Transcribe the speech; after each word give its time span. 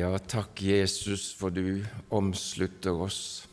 Ja, 0.00 0.18
takk, 0.18 0.62
Jesus, 0.62 1.34
for 1.36 1.50
du 1.52 1.84
omslutter 2.08 3.02
oss 3.04 3.48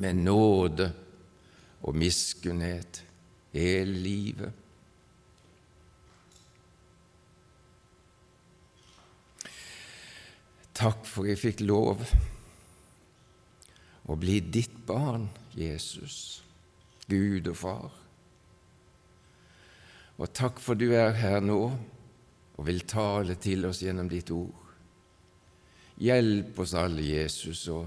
med 0.00 0.16
nåde 0.16 0.86
og 1.84 1.98
miskunnhet 2.00 3.02
hele 3.52 3.98
livet. 4.06 4.62
Takk 10.72 11.04
for 11.04 11.28
jeg 11.28 11.42
fikk 11.42 11.60
lov 11.68 12.00
å 14.08 14.16
bli 14.16 14.40
ditt 14.40 14.80
barn, 14.88 15.28
Jesus, 15.52 16.40
Gud 17.12 17.52
og 17.52 17.60
Far. 17.60 18.02
Og 20.16 20.28
takk 20.32 20.64
for 20.64 20.80
du 20.80 20.94
er 20.96 21.12
her 21.20 21.44
nå 21.44 21.62
og 21.68 22.68
vil 22.72 22.86
tale 22.88 23.36
til 23.36 23.68
oss 23.68 23.84
gjennom 23.84 24.08
ditt 24.08 24.32
ord. 24.32 24.63
Hjelp 26.02 26.58
oss 26.58 26.74
alle, 26.74 27.04
Jesus, 27.06 27.68
og 27.70 27.86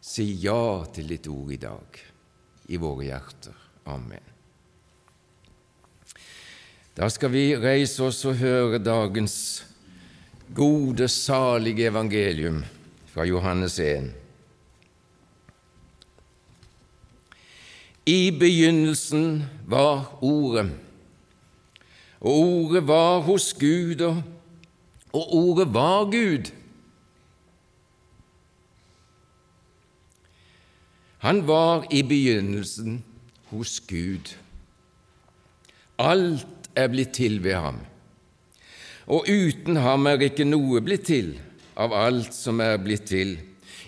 si 0.00 0.30
ja 0.40 0.84
til 0.94 1.10
ditt 1.12 1.28
ord 1.28 1.52
i 1.52 1.60
dag 1.60 2.00
i 2.68 2.80
våre 2.80 3.04
hjerter. 3.10 3.56
Amen. 3.88 4.24
Da 6.96 7.06
skal 7.12 7.30
vi 7.30 7.52
reise 7.56 8.08
oss 8.08 8.24
og 8.26 8.40
høre 8.40 8.80
dagens 8.82 9.36
gode, 10.54 11.08
salige 11.08 11.86
evangelium 11.92 12.64
fra 13.12 13.26
Johannes 13.28 13.78
1. 13.78 14.08
I 18.08 18.30
begynnelsen 18.32 19.44
var 19.68 20.16
Ordet, 20.24 20.70
og 22.20 22.32
Ordet 22.32 22.86
var 22.88 23.20
hos 23.28 23.52
Gud, 23.52 24.00
og 25.12 25.34
Ordet 25.36 25.68
var 25.74 26.08
Gud. 26.08 26.48
Han 31.18 31.42
var 31.48 31.86
i 31.90 32.02
begynnelsen 32.06 33.02
hos 33.50 33.80
Gud. 33.88 34.34
Alt 35.98 36.70
er 36.78 36.90
blitt 36.92 37.16
til 37.18 37.40
ved 37.42 37.56
ham, 37.58 37.80
og 39.10 39.26
uten 39.26 39.80
ham 39.82 40.06
er 40.06 40.28
ikke 40.28 40.46
noe 40.46 40.82
blitt 40.84 41.08
til 41.10 41.32
av 41.78 41.94
alt 41.94 42.34
som 42.34 42.60
er 42.62 42.76
blitt 42.82 43.08
til. 43.10 43.36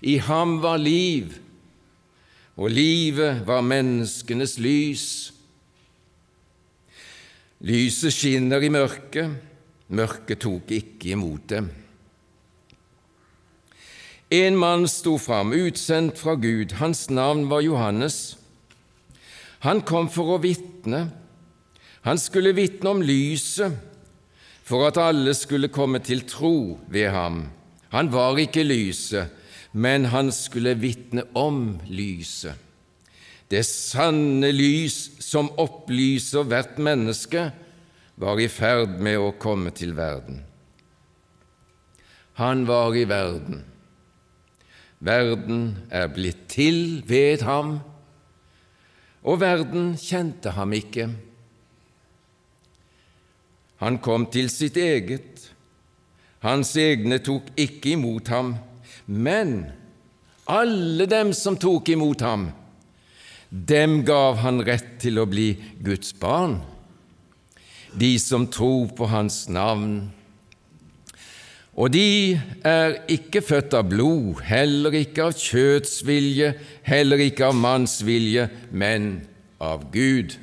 I 0.02 0.16
ham 0.26 0.58
var 0.62 0.80
liv, 0.80 1.36
og 2.56 2.72
livet 2.72 3.44
var 3.46 3.62
menneskenes 3.62 4.56
lys. 4.58 5.06
Lyset 7.60 8.14
skinner 8.16 8.64
i 8.64 8.72
mørket, 8.72 9.36
mørket 9.92 10.40
tok 10.40 10.72
ikke 10.72 11.12
imot 11.14 11.46
dem. 11.52 11.70
En 14.30 14.56
mann 14.56 14.86
sto 14.88 15.16
fram, 15.18 15.52
utsendt 15.52 16.18
fra 16.18 16.36
Gud. 16.38 16.76
Hans 16.78 17.08
navn 17.10 17.48
var 17.50 17.64
Johannes. 17.66 18.36
Han 19.66 19.82
kom 19.82 20.06
for 20.08 20.36
å 20.36 20.42
vitne. 20.42 21.08
Han 22.06 22.18
skulle 22.18 22.54
vitne 22.54 22.92
om 22.94 23.02
lyset, 23.02 23.74
for 24.64 24.86
at 24.86 25.00
alle 25.02 25.34
skulle 25.34 25.68
komme 25.74 25.98
til 25.98 26.22
tro 26.30 26.78
ved 26.88 27.10
ham. 27.10 27.48
Han 27.90 28.12
var 28.14 28.38
ikke 28.38 28.62
lyset, 28.62 29.34
men 29.72 30.06
han 30.14 30.30
skulle 30.32 30.76
vitne 30.78 31.26
om 31.34 31.80
lyset. 31.90 32.54
Det 33.50 33.64
sanne 33.66 34.52
lys 34.54 35.18
som 35.18 35.50
opplyser 35.58 36.46
hvert 36.46 36.78
menneske, 36.78 37.48
var 38.20 38.38
i 38.38 38.46
ferd 38.52 39.00
med 39.02 39.18
å 39.18 39.32
komme 39.42 39.72
til 39.74 39.96
verden. 39.96 40.44
Han 42.38 42.62
var 42.68 42.94
i 42.94 43.06
verden. 43.08 43.64
Verden 45.00 45.78
er 45.88 46.10
blitt 46.12 46.44
til 46.52 47.00
ved 47.08 47.40
ham, 47.46 47.78
og 49.25 49.41
verden 49.41 49.94
kjente 50.00 50.52
ham 50.56 50.72
ikke. 50.76 51.08
Han 53.80 53.97
kom 54.04 54.26
til 54.28 54.50
sitt 54.52 54.76
eget, 54.76 55.47
hans 56.44 56.75
egne 56.76 57.20
tok 57.25 57.48
ikke 57.56 57.94
imot 57.97 58.28
ham, 58.28 58.54
men 59.06 59.70
alle 60.50 61.06
dem 61.08 61.32
som 61.36 61.56
tok 61.56 61.88
imot 61.94 62.20
ham, 62.25 62.50
dem 63.50 64.02
gav 64.04 64.36
han 64.44 64.60
rett 64.66 64.98
til 65.02 65.20
å 65.20 65.26
bli 65.28 65.54
Guds 65.80 66.12
barn, 66.20 66.58
de 67.96 68.12
som 68.20 68.46
tror 68.52 68.92
på 68.96 69.08
hans 69.10 69.46
navn. 69.48 70.10
Og 71.80 71.88
de 71.94 72.36
er 72.66 72.98
ikke 73.08 73.41
født 73.41 73.72
av 73.78 73.86
blod, 73.88 74.42
heller 74.44 74.92
ikke 74.98 75.30
av 75.30 75.38
kjøts 75.38 76.02
vilje, 76.04 76.52
heller 76.84 77.22
ikke 77.24 77.46
av 77.48 77.56
manns 77.56 78.02
vilje, 78.04 78.50
men 78.68 79.22
av 79.56 79.86
Gud. 79.94 80.36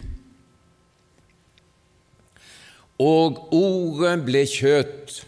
Og 2.98 3.54
Ordet 3.54 4.16
ble 4.26 4.44
kjøtt 4.50 5.20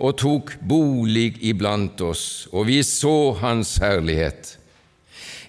og 0.00 0.16
tok 0.22 0.54
bolig 0.64 1.34
iblant 1.44 2.00
oss, 2.08 2.48
og 2.56 2.70
vi 2.70 2.80
så 2.86 3.34
Hans 3.42 3.76
herlighet, 3.84 4.56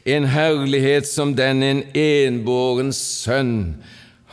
en 0.03 0.27
herlighet 0.27 1.07
som 1.07 1.37
den 1.37 1.63
en 1.63 1.85
enbåren 1.95 2.91
sønn 2.91 3.77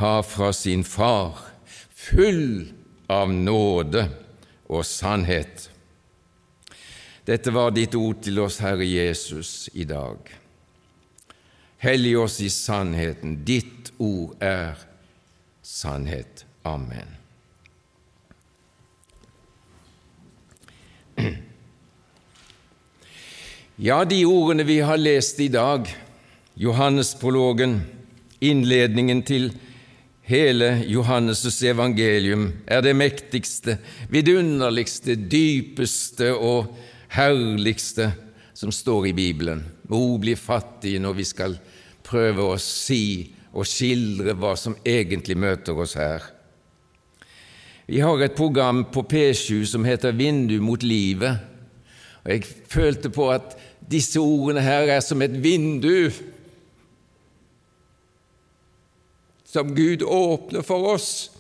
har 0.01 0.25
fra 0.27 0.51
sin 0.57 0.83
far, 0.83 1.37
full 1.95 2.73
av 3.07 3.31
nåde 3.31 4.09
og 4.69 4.85
sannhet. 4.87 5.71
Dette 7.29 7.53
var 7.53 7.73
ditt 7.77 7.97
ord 7.99 8.23
til 8.25 8.39
oss, 8.41 8.61
Herre 8.65 8.87
Jesus, 8.89 9.69
i 9.75 9.85
dag. 9.89 10.17
Hellig 11.85 12.17
oss 12.19 12.41
i 12.41 12.49
sannheten. 12.53 13.43
Ditt 13.45 13.93
ord 13.99 14.37
er 14.43 14.81
sannhet. 15.63 16.45
Amen. 16.65 17.19
Ja, 23.79 24.03
de 24.05 24.25
ordene 24.27 24.65
vi 24.67 24.81
har 24.83 24.99
lest 24.99 25.39
i 25.41 25.47
dag, 25.55 25.87
Johannesprologen, 26.59 27.83
innledningen 28.43 29.23
til 29.23 29.53
hele 30.29 30.85
Johannes' 30.87 31.63
evangelium, 31.65 32.53
er 32.67 32.83
det 32.85 32.95
mektigste, 32.97 33.79
vidunderligste, 34.13 35.17
dypeste 35.17 36.35
og 36.37 36.75
herligste 37.17 38.11
som 38.53 38.73
står 38.75 39.09
i 39.09 39.17
Bibelen. 39.17 39.65
Må 39.89 40.19
bli 40.21 40.37
fattige 40.37 41.01
når 41.01 41.17
vi 41.17 41.25
skal 41.25 41.57
prøve 42.05 42.45
å 42.45 42.59
si 42.61 43.31
og 43.57 43.67
skildre 43.67 44.35
hva 44.37 44.53
som 44.59 44.77
egentlig 44.85 45.39
møter 45.41 45.79
oss 45.81 45.97
her. 45.97 46.23
Vi 47.89 48.03
har 48.05 48.21
et 48.21 48.37
program 48.37 48.85
på 48.93 49.07
P7 49.09 49.65
som 49.71 49.87
heter 49.89 50.13
Vindu 50.13 50.59
mot 50.61 50.83
livet, 50.85 51.41
og 52.21 52.35
jeg 52.35 52.45
følte 52.69 53.09
på 53.09 53.31
at 53.33 53.57
disse 53.89 54.21
ordene 54.21 54.61
her 54.61 54.91
er 54.93 55.01
som 55.01 55.23
et 55.25 55.39
vindu 55.41 56.11
som 59.49 59.75
Gud 59.75 60.03
åpner 60.03 60.63
for 60.63 60.93
oss. 60.95 61.31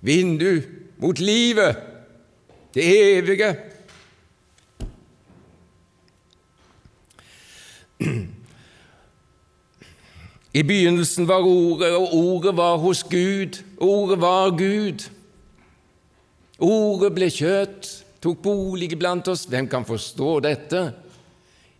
Vindu 0.00 0.62
mot 0.96 1.18
livet, 1.18 1.76
det 2.74 2.84
evige. 3.16 3.56
I 10.52 10.62
begynnelsen 10.62 11.26
var 11.26 11.40
Ordet, 11.40 11.94
og 11.96 12.14
Ordet 12.14 12.56
var 12.56 12.76
hos 12.76 13.02
Gud. 13.02 13.62
Ordet 13.80 14.20
var 14.20 14.50
Gud. 14.58 15.08
Ordet 16.58 17.14
ble 17.16 17.30
kjøtt, 17.32 17.88
tok 18.22 18.42
bolig 18.44 18.92
blant 18.98 19.28
oss. 19.32 19.48
Hvem 19.48 19.66
kan 19.68 19.88
forstå 19.88 20.40
dette? 20.44 20.84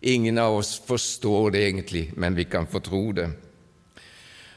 Ingen 0.01 0.41
av 0.41 0.57
oss 0.57 0.79
forstår 0.87 1.53
det 1.53 1.69
egentlig, 1.69 2.11
men 2.17 2.35
vi 2.35 2.49
kan 2.49 2.67
få 2.67 2.81
tro 2.81 3.13
det. 3.13 3.29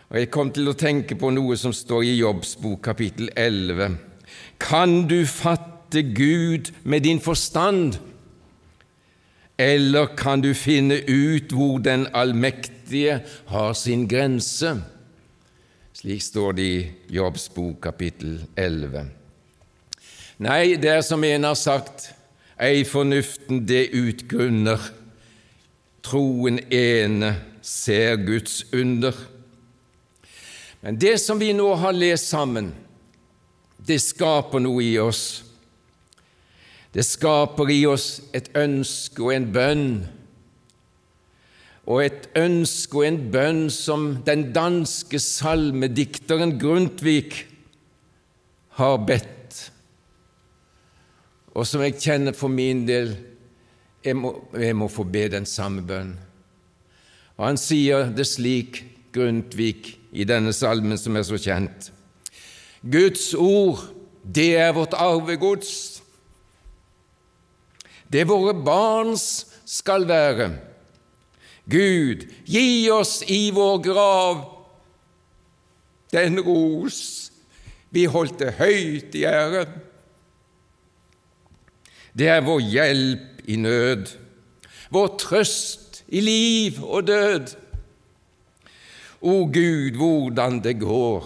Og 0.09 0.19
Jeg 0.19 0.29
kom 0.31 0.53
til 0.55 0.69
å 0.71 0.75
tenke 0.77 1.17
på 1.19 1.33
noe 1.35 1.57
som 1.59 1.73
står 1.75 2.05
i 2.07 2.13
Jobbs 2.21 2.53
bok, 2.61 2.79
kapittel 2.85 3.27
11. 3.35 3.97
Kan 4.63 5.01
du 5.11 5.25
fatte 5.27 5.99
Gud 6.15 6.71
med 6.87 7.03
din 7.03 7.19
forstand? 7.19 7.97
Eller 9.59 10.13
kan 10.15 10.39
du 10.39 10.53
finne 10.55 11.01
ut 11.03 11.51
hvor 11.51 11.83
Den 11.83 12.07
allmektige 12.13 13.19
har 13.51 13.73
sin 13.73 14.07
grense? 14.07 14.77
Slik 15.91 16.23
står 16.23 16.51
det 16.55 16.63
i 16.63 16.81
Jobbs 17.11 17.49
bok, 17.49 17.81
kapittel 17.83 18.45
11. 18.55 19.09
Nei, 20.39 20.75
det 20.79 20.91
er 20.93 21.01
som 21.01 21.23
en 21.23 21.49
har 21.49 21.57
sagt, 21.57 22.13
ei 22.55 22.85
fornuften 22.87 23.65
det 23.67 23.89
utgrunner, 23.97 24.79
troen 26.05 26.61
ene 26.71 27.33
ser 27.65 28.21
Guds 28.23 28.61
under. 28.71 29.17
Men 30.81 30.99
det 30.99 31.17
som 31.21 31.39
vi 31.39 31.53
nå 31.53 31.71
har 31.75 31.95
lest 31.95 32.29
sammen, 32.31 32.71
det 33.77 33.99
skaper 34.03 34.61
noe 34.61 34.83
i 34.83 34.97
oss. 34.99 35.43
Det 36.93 37.05
skaper 37.05 37.71
i 37.71 37.81
oss 37.89 38.07
et 38.35 38.49
ønske 38.57 39.23
og 39.23 39.33
en 39.35 39.49
bønn, 39.53 39.89
og 41.87 42.01
et 42.03 42.27
ønske 42.35 42.99
og 42.99 43.05
en 43.07 43.19
bønn 43.31 43.61
som 43.71 44.09
den 44.27 44.49
danske 44.55 45.19
salmedikteren 45.23 46.57
Grundtvig 46.59 47.45
har 48.79 48.97
bedt, 49.07 49.61
og 51.55 51.65
som 51.65 51.81
jeg 51.85 51.97
kjenner 51.97 52.35
for 52.37 52.53
min 52.53 52.83
del 52.85 53.15
jeg 54.05 54.15
må, 54.15 54.33
jeg 54.53 54.75
må 54.77 54.87
få 54.91 55.03
be 55.09 55.25
den 55.31 55.47
samme 55.49 55.81
bønn. 55.83 56.13
Og 57.37 57.45
Han 57.45 57.57
sier 57.59 58.11
det 58.13 58.27
slik, 58.29 58.83
Grundtvig, 59.13 59.96
i 60.11 60.25
denne 60.27 60.53
salmen 60.55 60.97
som 60.99 61.15
er 61.15 61.25
så 61.27 61.39
kjent. 61.41 61.91
Guds 62.81 63.33
ord, 63.33 63.83
det 64.23 64.55
er 64.59 64.75
vårt 64.75 64.95
arvegods. 64.95 66.01
Det 68.07 68.27
våre 68.27 68.53
barns 68.55 69.47
skal 69.67 70.07
være. 70.07 70.51
Gud, 71.67 72.23
gi 72.47 72.87
oss 72.91 73.19
i 73.27 73.49
vår 73.51 73.81
grav 73.83 74.45
den 76.11 76.39
ros 76.39 77.31
vi 77.91 78.05
holdt 78.07 78.39
det 78.39 78.55
høyt 78.59 79.15
i 79.15 79.23
ære. 79.27 79.65
Det 82.17 82.29
er 82.31 82.45
vår 82.45 82.63
hjelp 82.63 83.47
i 83.47 83.55
nød, 83.61 84.09
vår 84.91 85.07
trøst 85.21 86.01
i 86.07 86.21
liv 86.23 86.81
og 86.83 87.07
død. 87.07 87.53
O 89.21 89.45
Gud, 89.45 89.95
hvordan 89.97 90.59
det 90.61 90.75
går, 90.77 91.25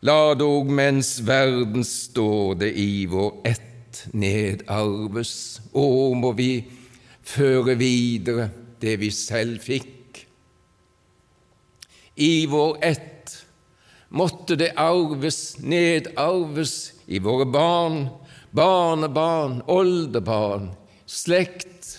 la 0.00 0.32
dog 0.34 0.70
mens 0.72 1.18
verden 1.26 1.84
står 1.84 2.54
det 2.62 2.70
i 2.80 3.04
vår 3.04 3.42
ett 3.44 4.06
nedarves. 4.16 5.60
Å, 5.76 5.84
må 6.16 6.32
vi 6.38 6.64
føre 7.20 7.76
videre 7.76 8.48
det 8.80 8.96
vi 9.02 9.10
selv 9.12 9.60
fikk. 9.60 10.24
I 12.16 12.46
vår 12.48 12.80
ett 12.80 13.36
måtte 14.16 14.56
det 14.56 14.72
arves, 14.80 15.60
nedarves 15.60 16.74
i 17.12 17.20
våre 17.20 17.44
barn, 17.44 18.06
barnebarn, 18.56 19.60
oldebarn, 19.68 20.70
slekt. 21.04 21.98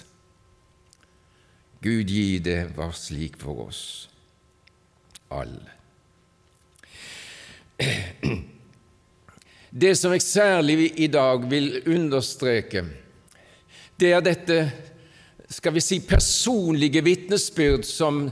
Gud 1.85 2.09
gi 2.09 2.39
det 2.41 2.63
var 2.73 2.97
slik 2.97 3.37
for 3.37 3.69
oss 3.69 4.10
alle. 5.31 5.71
Det 9.71 9.95
som 9.95 10.11
jeg 10.11 10.21
særlig 10.21 10.91
i 10.99 11.07
dag 11.07 11.45
vil 11.49 11.81
understreke, 11.87 12.83
det 13.95 14.11
er 14.11 14.23
dette 14.25 14.57
skal 15.51 15.75
vi 15.75 15.83
si 15.83 15.99
personlige 16.03 17.03
vitnesbyrd 17.03 17.83
som, 17.87 18.25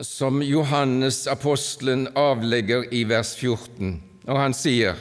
som 0.00 0.42
Johannes 0.44 1.26
apostelen 1.28 2.08
avlegger 2.16 2.88
i 2.92 3.04
vers 3.08 3.34
14, 3.36 3.96
og 4.28 4.40
han 4.40 4.56
sier 4.56 5.00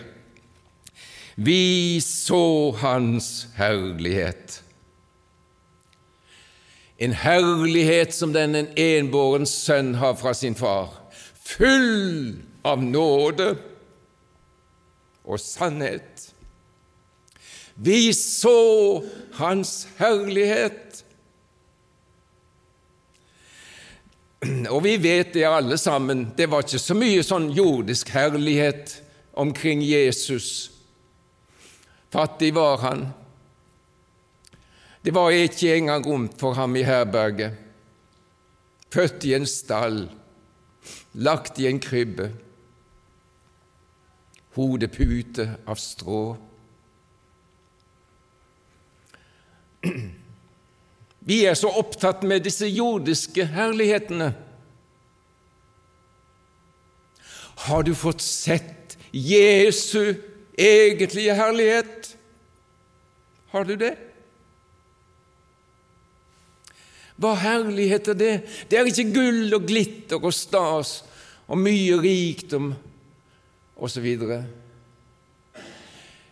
Vi 1.39 1.99
så 2.03 2.71
Hans 2.81 3.47
herlighet. 3.55 4.59
En 6.99 7.13
herlighet 7.15 8.13
som 8.13 8.33
den 8.35 8.57
en 8.59 8.71
enbåren 8.75 9.47
sønn 9.47 9.93
har 10.01 10.17
fra 10.19 10.33
sin 10.35 10.55
far, 10.59 10.91
full 11.39 12.35
av 12.67 12.83
nåde 12.83 13.53
og 15.23 15.39
sannhet. 15.39 16.29
Vi 17.79 18.11
så 18.13 19.03
Hans 19.39 19.87
herlighet. 19.97 21.05
Og 24.71 24.83
vi 24.83 24.97
vet 24.99 25.31
det 25.35 25.45
alle 25.47 25.77
sammen, 25.79 26.29
det 26.35 26.49
var 26.51 26.63
ikke 26.63 26.81
så 26.81 26.95
mye 26.95 27.23
sånn 27.23 27.49
jordisk 27.55 28.11
herlighet 28.11 28.97
omkring 29.39 29.83
Jesus. 29.83 30.71
Fattig 32.11 32.51
var 32.55 32.79
han, 32.83 33.07
det 35.05 35.13
var 35.15 35.31
ikke 35.31 35.75
engang 35.77 36.05
rom 36.05 36.27
for 36.39 36.53
ham 36.53 36.75
i 36.75 36.83
herberget. 36.83 37.55
Født 38.91 39.23
i 39.23 39.33
en 39.33 39.45
stall, 39.45 40.09
lagt 41.13 41.59
i 41.59 41.67
en 41.69 41.79
krybbe, 41.79 42.31
hodepute 44.57 45.45
av 45.67 45.79
strå. 45.79 46.23
Vi 51.29 51.43
er 51.45 51.55
så 51.55 51.69
opptatt 51.79 52.25
med 52.27 52.43
disse 52.43 52.67
jordiske 52.67 53.45
herlighetene. 53.53 54.33
Har 57.69 57.83
du 57.83 57.93
fått 57.95 58.23
sett 58.25 58.97
Jesu 59.11 60.15
egentlige 60.57 61.35
herlighet? 61.37 62.13
Har 63.53 63.63
du 63.63 63.75
det? 63.79 63.95
Hva 67.19 67.33
herlighet 67.35 68.13
er 68.13 68.15
det? 68.15 68.35
Det 68.71 68.79
er 68.79 68.87
ikke 68.87 69.11
gull 69.11 69.55
og 69.57 69.65
glitter 69.67 70.23
og 70.23 70.31
stas 70.35 71.01
og 71.49 71.59
mye 71.59 71.97
rikdom 71.99 72.71
osv. 73.75 74.07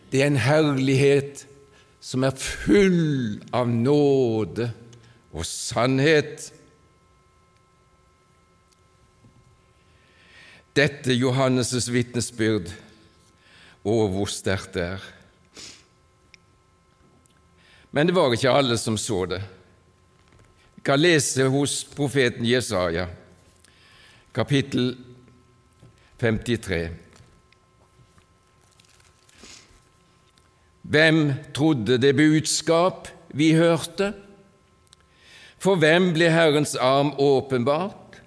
Det 0.07 0.22
er 0.22 0.30
en 0.30 0.39
herlighet 0.39 1.44
som 2.00 2.24
er 2.24 2.38
full 2.39 3.42
av 3.51 3.68
nåde 3.68 4.69
og 5.36 5.44
sannhet. 5.44 6.54
Dette 10.78 11.12
Johannes' 11.18 11.90
vitnesbyrd, 11.92 12.72
og 13.83 14.13
hvor 14.13 14.31
sterkt 14.31 14.78
det 14.78 14.88
er. 14.94 15.06
Men 17.92 18.07
det 18.07 18.16
var 18.16 18.31
ikke 18.31 18.56
alle 18.56 18.78
som 18.80 18.95
så 19.01 19.25
det 19.28 19.44
kan 20.88 21.01
lese 21.01 21.44
hos 21.51 21.81
profeten 21.84 22.45
Jesaja, 22.48 23.10
kapittel 24.31 24.94
53. 26.19 26.89
Hvem 30.81 31.34
trodde 31.54 31.98
det 31.98 32.16
budskap 32.16 33.09
vi 33.35 33.52
hørte? 33.52 34.14
For 35.59 35.76
hvem 35.76 36.14
ble 36.16 36.30
Herrens 36.31 36.78
arm 36.80 37.11
åpenbart? 37.19 38.21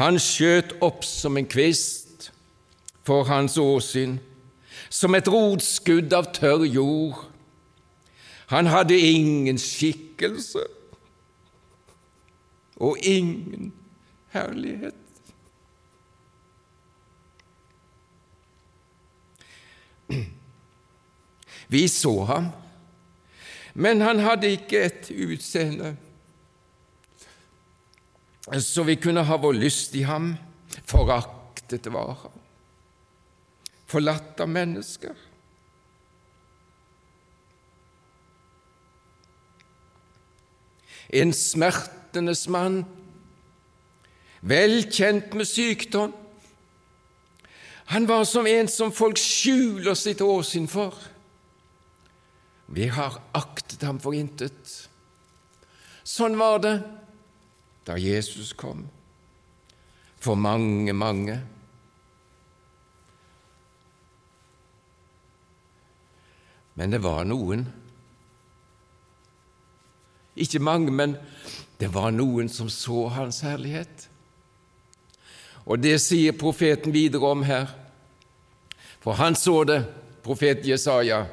Han 0.00 0.16
skjøt 0.16 0.78
opp 0.80 1.04
som 1.04 1.36
en 1.36 1.50
kvist 1.50 2.30
for 3.04 3.28
hans 3.28 3.58
åsyn, 3.60 4.16
som 4.88 5.12
et 5.12 5.28
rotskudd 5.28 6.16
av 6.16 6.32
tørr 6.32 6.64
jord. 6.64 7.20
Han 8.52 8.68
hadde 8.68 8.98
ingen 9.00 9.56
skikkelse 9.58 10.60
og 12.76 12.98
ingen 13.00 13.72
herlighet. 14.34 14.94
Vi 21.72 21.88
så 21.88 22.12
ham, 22.28 22.50
men 23.72 24.04
han 24.04 24.20
hadde 24.20 24.52
ikke 24.52 24.84
et 24.84 25.08
utseende 25.16 25.96
så 28.60 28.82
vi 28.82 28.96
kunne 28.98 29.22
ha 29.24 29.36
vår 29.38 29.54
lyst 29.54 29.94
i 29.94 30.02
ham. 30.02 30.34
Foraktet 30.84 31.86
var 31.94 32.16
han, 32.22 32.40
forlatt 33.86 34.40
av 34.40 34.50
mennesker. 34.50 35.14
En 41.12 41.32
smertenes 41.36 42.46
mann, 42.48 42.82
vel 44.40 44.86
kjent 44.90 45.34
med 45.36 45.46
sykdom. 45.46 46.14
Han 47.92 48.08
var 48.08 48.24
som 48.24 48.46
en 48.48 48.70
som 48.72 48.92
folk 48.94 49.20
skjuler 49.20 49.94
sitt 49.98 50.22
åsyn 50.24 50.68
for. 50.70 50.96
Vi 52.72 52.88
har 52.88 53.18
aktet 53.36 53.84
ham 53.84 54.00
for 54.00 54.16
intet. 54.16 54.88
Sånn 56.02 56.38
var 56.40 56.62
det 56.64 56.76
da 57.84 57.98
Jesus 57.98 58.54
kom, 58.56 58.86
for 60.22 60.38
mange, 60.38 60.94
mange. 60.94 61.36
Men 66.78 66.94
det 66.94 67.02
var 67.04 67.26
noen 67.28 67.66
ikke 70.36 70.62
mange, 70.62 70.92
men 70.92 71.16
det 71.80 71.90
var 71.94 72.12
noen 72.14 72.48
som 72.48 72.70
så 72.70 73.08
Hans 73.12 73.42
herlighet. 73.44 74.08
Og 75.66 75.78
det 75.82 75.98
sier 76.02 76.34
profeten 76.34 76.94
videre 76.94 77.28
om 77.28 77.42
her. 77.46 77.70
For 79.02 79.18
han 79.18 79.36
så 79.38 79.62
det 79.66 79.82
profet 80.22 80.66
Jesaja. 80.66 81.24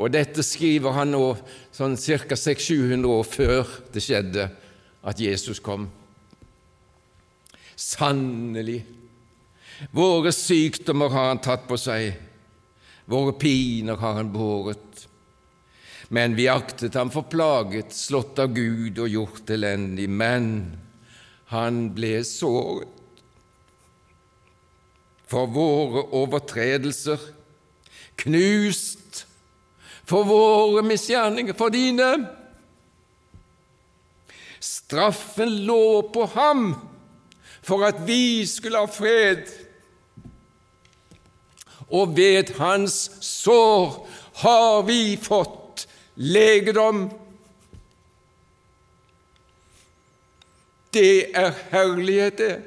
Og 0.00 0.12
dette 0.12 0.44
skriver 0.44 0.96
han 0.96 1.12
nå 1.12 1.24
sånn 1.76 1.96
ca. 2.00 2.36
600-700 2.36 3.12
år 3.12 3.26
før 3.28 3.74
det 3.92 4.04
skjedde 4.04 4.46
at 5.04 5.20
Jesus 5.20 5.60
kom. 5.64 5.88
Sannelig, 7.76 8.82
våre 9.96 10.32
sykdommer 10.36 11.12
har 11.12 11.30
han 11.30 11.40
tatt 11.44 11.64
på 11.68 11.78
seg, 11.80 12.12
våre 13.08 13.32
piner 13.40 13.96
har 14.00 14.18
han 14.20 14.32
båret. 14.32 15.06
Men 16.10 16.34
vi 16.34 16.48
aktet 16.50 16.96
ham 16.98 17.10
for 17.14 17.28
plaget, 17.30 17.94
slått 17.94 18.40
av 18.42 18.50
Gud 18.54 18.98
og 18.98 19.12
gjort 19.12 19.50
elendig. 19.54 20.08
Men 20.10 20.48
han 21.54 21.84
ble 21.94 22.16
såret 22.26 22.96
for 25.30 25.46
våre 25.54 26.02
overtredelser, 26.18 27.20
knust 28.18 29.20
for 30.10 30.26
våre 30.26 30.82
misgjerninger, 30.82 31.54
for 31.54 31.70
dine. 31.70 32.08
Straffen 34.58 35.52
lå 35.68 36.10
på 36.10 36.26
ham 36.34 36.72
for 37.62 37.86
at 37.86 38.02
vi 38.08 38.42
skulle 38.50 38.82
ha 38.82 38.90
fred, 38.90 39.46
og 41.94 42.16
ved 42.18 42.50
hans 42.58 42.98
sår 43.22 43.94
har 44.42 44.82
vi 44.90 45.14
fått 45.20 45.59
legedom. 46.20 47.10
Det 50.92 51.36
er 51.36 51.52
herlighet, 51.70 52.38
det. 52.38 52.62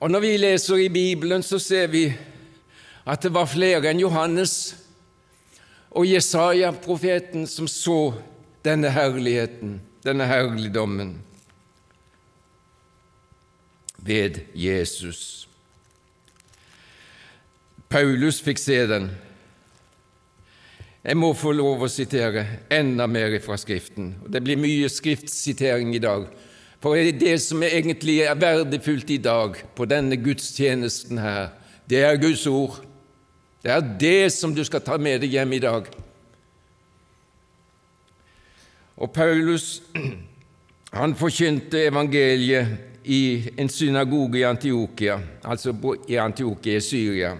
Og 0.00 0.10
Når 0.10 0.20
vi 0.20 0.36
leser 0.36 0.76
i 0.76 0.88
Bibelen, 0.88 1.42
så 1.42 1.58
ser 1.58 1.86
vi 1.86 2.08
at 3.06 3.22
det 3.22 3.34
var 3.34 3.46
flere 3.46 3.90
enn 3.90 4.00
Johannes 4.00 4.74
og 5.90 6.06
Jesaja, 6.08 6.72
profeten, 6.72 7.46
som 7.46 7.68
så 7.68 8.14
denne 8.64 8.90
herligheten, 8.90 9.80
denne 10.04 10.26
herligdommen 10.26 11.18
ved 14.04 14.40
Jesus. 14.54 15.48
Paulus 17.90 18.40
fikk 18.42 18.60
se 18.62 18.78
den. 18.86 19.10
Jeg 21.04 21.16
må 21.16 21.32
få 21.32 21.52
lov 21.56 21.80
å 21.82 21.88
sitere 21.88 22.44
enda 22.70 23.06
mer 23.08 23.38
fra 23.40 23.56
Skriften. 23.58 24.12
Det 24.28 24.42
blir 24.44 24.60
mye 24.60 24.88
skriftsitering 24.92 25.94
i 25.96 26.02
dag, 26.02 26.26
for 26.80 26.96
det 26.96 27.38
som 27.42 27.64
egentlig 27.64 28.20
er 28.24 28.36
verdifullt 28.36 29.10
i 29.10 29.18
dag 29.20 29.56
på 29.76 29.88
denne 29.88 30.16
gudstjenesten 30.20 31.18
her, 31.20 31.50
det 31.88 32.04
er 32.04 32.20
Guds 32.20 32.46
ord. 32.46 32.78
Det 33.64 33.72
er 33.72 33.88
det 34.00 34.32
som 34.32 34.54
du 34.54 34.62
skal 34.64 34.84
ta 34.84 34.96
med 35.00 35.20
deg 35.24 35.34
hjem 35.34 35.56
i 35.56 35.62
dag. 35.64 35.88
Og 39.00 39.12
Paulus 39.12 39.80
han 41.00 41.16
forkynte 41.16 41.88
evangeliet 41.88 42.89
i 43.04 43.50
en 43.56 43.68
synagoge 43.68 44.38
i 44.38 44.44
Antiokia, 44.44 45.20
altså 45.44 45.74
i 46.08 46.16
Antiokia 46.16 46.76
i 46.76 46.80
Syria. 46.80 47.36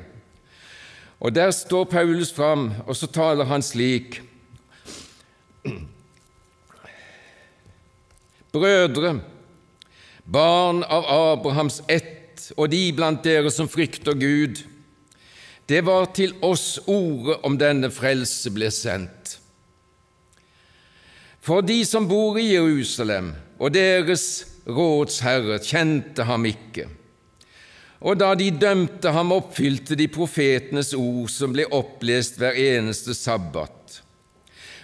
Og 1.21 1.35
Der 1.35 1.51
står 1.51 1.85
Paulus 1.85 2.33
fram, 2.33 2.73
og 2.87 2.97
så 2.97 3.07
taler 3.07 3.45
han 3.45 3.63
slik 3.63 4.23
Brødre, 8.53 9.21
barn 10.25 10.83
av 10.83 11.05
Abrahams 11.07 11.83
ett, 11.89 12.51
og 12.57 12.71
de 12.73 12.93
blant 12.97 13.23
dere 13.23 13.51
som 13.51 13.69
frykter 13.69 14.17
Gud, 14.19 14.65
det 15.69 15.85
var 15.87 16.09
til 16.17 16.33
oss 16.43 16.81
ordet 16.91 17.37
om 17.47 17.59
denne 17.59 17.93
frelse 17.95 18.51
ble 18.51 18.73
sendt. 18.75 19.37
For 21.41 21.63
de 21.63 21.85
som 21.87 22.09
bor 22.11 22.41
i 22.41 22.49
Jerusalem, 22.51 23.31
og 23.61 23.71
deres 23.75 24.25
rådsherre 24.77 25.59
kjente 25.65 26.27
ham 26.29 26.47
ikke. 26.49 26.87
Og 28.01 28.17
da 28.17 28.33
de 28.39 28.49
dømte 28.51 29.13
ham, 29.13 29.35
oppfylte 29.37 29.97
de 29.99 30.09
profetenes 30.09 30.95
ord 30.97 31.29
som 31.33 31.53
ble 31.53 31.67
opplest 31.77 32.41
hver 32.41 32.57
eneste 32.57 33.15
sabbat. 33.17 34.01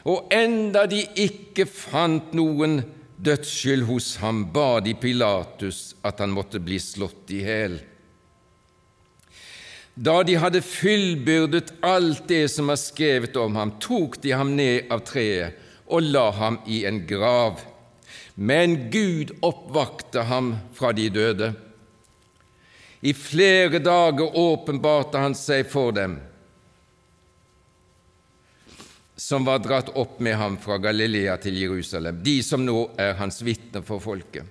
Og 0.07 0.29
enda 0.35 0.85
de 0.91 1.01
ikke 1.19 1.65
fant 1.67 2.35
noen 2.37 2.83
dødsskyld 3.17 3.87
hos 3.89 4.15
ham, 4.21 4.45
ba 4.53 4.79
de 4.85 4.93
Pilatus 4.95 5.97
at 6.05 6.21
han 6.21 6.35
måtte 6.37 6.61
bli 6.63 6.79
slått 6.83 7.33
i 7.33 7.41
hæl. 7.47 7.79
Da 9.97 10.21
de 10.29 10.35
hadde 10.37 10.61
fyllbyrdet 10.61 11.73
alt 11.81 12.27
det 12.29 12.45
som 12.53 12.69
er 12.69 12.77
skrevet 12.77 13.37
om 13.41 13.57
ham, 13.57 13.73
tok 13.81 14.21
de 14.21 14.35
ham 14.37 14.53
ned 14.59 14.93
av 14.93 15.07
treet 15.09 15.57
og 15.87 16.05
la 16.05 16.27
ham 16.37 16.59
i 16.69 16.83
en 16.85 17.01
grav. 17.09 17.63
Men 18.37 18.91
Gud 18.93 19.33
oppvakte 19.41 20.27
ham 20.29 20.55
fra 20.77 20.93
de 20.93 21.09
døde. 21.09 21.53
I 23.01 23.13
flere 23.17 23.81
dager 23.81 24.37
åpenbarte 24.37 25.21
han 25.21 25.37
seg 25.37 25.69
for 25.73 25.97
dem 25.97 26.19
som 29.17 29.45
var 29.45 29.63
dratt 29.65 29.89
opp 29.97 30.21
med 30.21 30.37
ham 30.37 30.59
fra 30.61 30.77
Galilea 30.79 31.39
til 31.41 31.57
Jerusalem, 31.57 32.21
de 32.23 32.43
som 32.45 32.61
nå 32.65 32.91
er 33.01 33.17
hans 33.17 33.41
vitner 33.43 33.83
for 33.87 34.03
folket. 34.05 34.45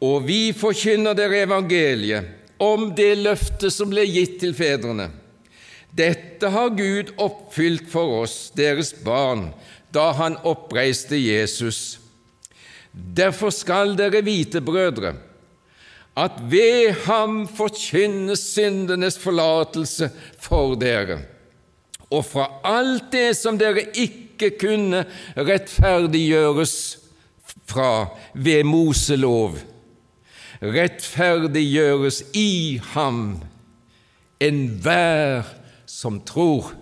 Og 0.00 0.24
vi 0.24 0.54
forkynner 0.56 1.14
dere 1.14 1.42
evangeliet 1.44 2.56
om 2.64 2.88
det 2.96 3.12
løftet 3.20 3.72
som 3.74 3.92
ble 3.92 4.06
gitt 4.08 4.38
til 4.40 4.56
fedrene. 4.56 5.10
Dette 5.92 6.48
har 6.48 6.72
Gud 6.72 7.12
oppfylt 7.20 7.90
for 7.92 8.22
oss, 8.22 8.36
deres 8.56 8.94
barn, 9.04 9.50
da 9.92 10.12
Han 10.16 10.38
oppreiste 10.46 11.18
Jesus. 11.18 11.98
Derfor 12.92 13.50
skal 13.54 13.94
dere 13.98 14.24
vite, 14.24 14.60
brødre, 14.60 15.14
at 16.16 16.40
ved 16.50 16.92
ham 17.06 17.44
forkynnes 17.48 18.42
syndenes 18.52 19.18
forlatelse 19.18 20.10
for 20.38 20.74
dere 20.74 21.20
og 22.10 22.24
fra 22.26 22.46
alt 22.66 23.12
det 23.12 23.36
som 23.38 23.58
dere 23.58 23.86
ikke 23.94 24.50
kunne 24.58 25.04
rettferdiggjøres 25.38 26.74
fra 27.70 28.10
ved 28.34 28.64
Moselov, 28.66 29.58
rettferdiggjøres 30.62 32.24
i 32.34 32.80
ham 32.92 33.38
enhver 34.42 35.46
som 35.86 36.18
tror. 36.26 36.72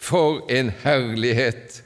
For 0.00 0.44
en 0.52 0.72
herlighet! 0.82 1.84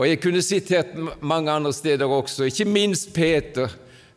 Og 0.00 0.08
Jeg 0.08 0.20
kunne 0.22 0.40
sitert 0.42 0.94
mange 1.20 1.50
andre 1.52 1.72
steder 1.76 2.08
også, 2.08 2.46
ikke 2.48 2.64
minst 2.64 3.12
Peter 3.12 3.68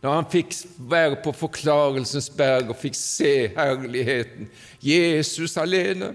når 0.03 0.13
han 0.15 0.29
fikk 0.31 0.55
være 0.77 1.17
på 1.23 1.31
Forklarelsens 1.35 2.29
berg 2.35 2.71
og 2.71 2.79
fikk 2.79 2.95
se 2.95 3.49
herligheten, 3.55 4.47
Jesus 4.83 5.57
alene, 5.57 6.13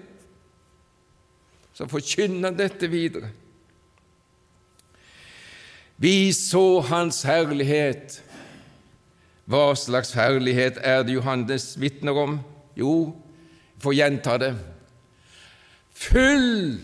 så 1.76 1.88
forkynner 1.88 2.50
han 2.50 2.58
dette 2.58 2.88
videre. 2.88 3.30
Vi 5.96 6.32
så 6.32 6.80
Hans 6.88 7.22
herlighet. 7.28 8.18
Hva 9.48 9.72
slags 9.76 10.12
herlighet 10.16 10.80
er 10.84 11.02
det 11.04 11.16
Johannes 11.16 11.74
vitner 11.80 12.16
om? 12.24 12.40
Jo, 12.76 12.92
jeg 13.72 13.84
får 13.84 13.98
gjenta 14.00 14.36
det 14.40 14.52
full 15.98 16.78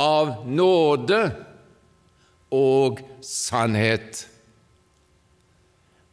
av 0.00 0.42
nåde 0.46 1.22
og 2.52 3.00
sannhet. 3.24 4.26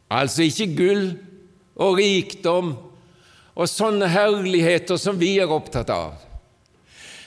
Altså 0.09 0.47
ikke 0.47 0.71
gull 0.77 1.03
og 1.79 1.99
rikdom 1.99 2.73
og 3.59 3.67
sånne 3.69 4.07
herligheter 4.09 4.99
som 4.99 5.19
vi 5.19 5.35
er 5.41 5.51
opptatt 5.51 5.91
av. 5.93 6.15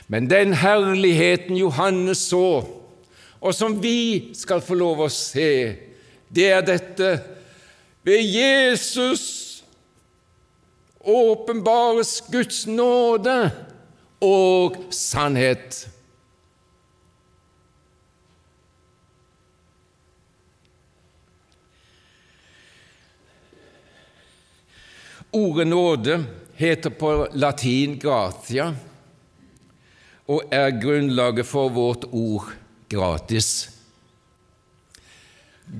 Men 0.08 0.28
den 0.28 0.56
herligheten 0.58 1.56
Johannes 1.56 2.26
så, 2.32 2.64
og 3.42 3.54
som 3.56 3.78
vi 3.82 4.32
skal 4.36 4.62
få 4.64 4.76
lov 4.78 5.04
å 5.06 5.12
se, 5.12 5.52
det 6.32 6.48
er 6.52 6.64
dette 6.66 7.14
ved 8.04 8.24
Jesus 8.24 9.24
åpenbares 11.02 12.20
Guds 12.30 12.64
nåde 12.66 13.50
og 14.22 14.78
sannhet. 14.94 15.86
Ordet 25.32 25.66
nåde 25.66 26.24
heter 26.54 26.90
på 26.90 27.26
latin 27.32 27.98
gratia 27.98 28.74
og 30.28 30.52
er 30.52 30.74
grunnlaget 30.76 31.48
for 31.48 31.72
vårt 31.72 32.04
ord 32.12 32.50
gratis. 32.92 33.70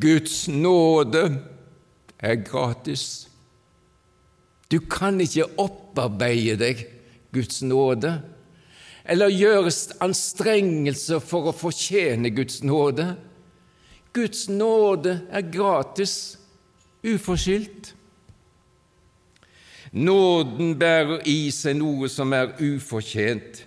Guds 0.00 0.49
nåde 0.49 1.23
er 2.18 2.40
gratis. 2.40 3.28
Du 4.73 4.80
kan 4.80 5.21
ikke 5.21 5.50
opparbeide 5.61 6.56
deg 6.64 6.87
Guds 7.32 7.61
nåde 7.62 8.16
eller 9.04 9.35
gjøre 9.35 9.73
anstrengelser 10.04 11.21
for 11.21 11.50
å 11.50 11.56
fortjene 11.56 12.32
Guds 12.32 12.62
nåde. 12.64 13.12
Guds 14.16 14.47
nåde 14.49 15.18
er 15.32 15.44
gratis, 15.52 16.38
uforskyldt. 17.04 17.92
Nåden 19.92 20.72
bærer 20.80 21.20
i 21.28 21.50
seg 21.52 21.76
noe 21.76 22.08
som 22.08 22.32
er 22.32 22.54
ufortjent. 22.62 23.66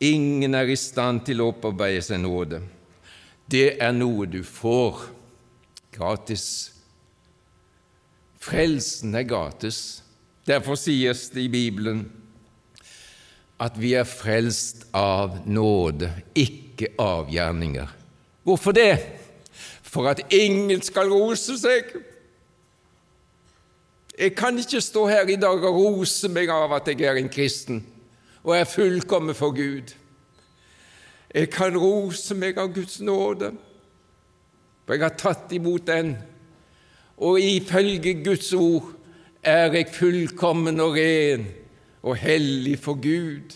Ingen 0.00 0.54
er 0.56 0.70
i 0.70 0.76
stand 0.78 1.26
til 1.26 1.42
å 1.42 1.50
opparbeide 1.52 2.04
seg 2.06 2.22
nåde. 2.22 2.62
Det 3.48 3.76
er 3.76 3.92
noe 3.92 4.28
du 4.30 4.40
får 4.46 5.02
gratis. 5.92 6.46
Frelsen 8.40 9.16
er 9.18 9.28
gratis. 9.28 10.00
Derfor 10.48 10.78
sies 10.80 11.26
det 11.34 11.44
i 11.44 11.52
Bibelen 11.52 12.06
at 13.60 13.74
vi 13.76 13.92
er 13.98 14.06
frelst 14.06 14.86
av 14.94 15.40
nåde, 15.50 16.12
ikke 16.32 16.94
av 17.02 17.28
gjerninger. 17.32 17.90
Hvorfor 18.46 18.72
det? 18.72 18.94
For 19.82 20.08
at 20.08 20.22
ingen 20.32 20.80
skal 20.84 21.10
rose 21.10 21.58
seg. 21.60 21.90
Jeg 24.18 24.34
kan 24.34 24.58
ikke 24.58 24.80
stå 24.82 25.06
her 25.06 25.28
i 25.30 25.36
dag 25.38 25.62
og 25.62 25.76
rose 25.76 26.28
meg 26.28 26.50
av 26.50 26.72
at 26.74 26.88
jeg 26.90 27.06
er 27.06 27.20
en 27.20 27.30
kristen 27.30 27.84
og 28.42 28.56
er 28.56 28.66
fullkommen 28.66 29.36
for 29.36 29.54
Gud. 29.54 29.92
Jeg 31.34 31.50
kan 31.54 31.76
rose 31.78 32.34
meg 32.34 32.58
av 32.58 32.72
Guds 32.74 32.96
nåde, 33.04 33.52
for 34.86 34.96
jeg 34.96 35.04
har 35.04 35.14
tatt 35.20 35.52
imot 35.54 35.86
den, 35.86 36.16
og 37.18 37.38
ifølge 37.38 38.16
Guds 38.24 38.50
ord 38.56 38.88
er 39.42 39.74
jeg 39.76 39.92
fullkommen 39.94 40.80
og 40.82 40.96
ren 40.98 41.46
og 42.02 42.16
hellig 42.18 42.78
for 42.82 42.98
Gud 42.98 43.54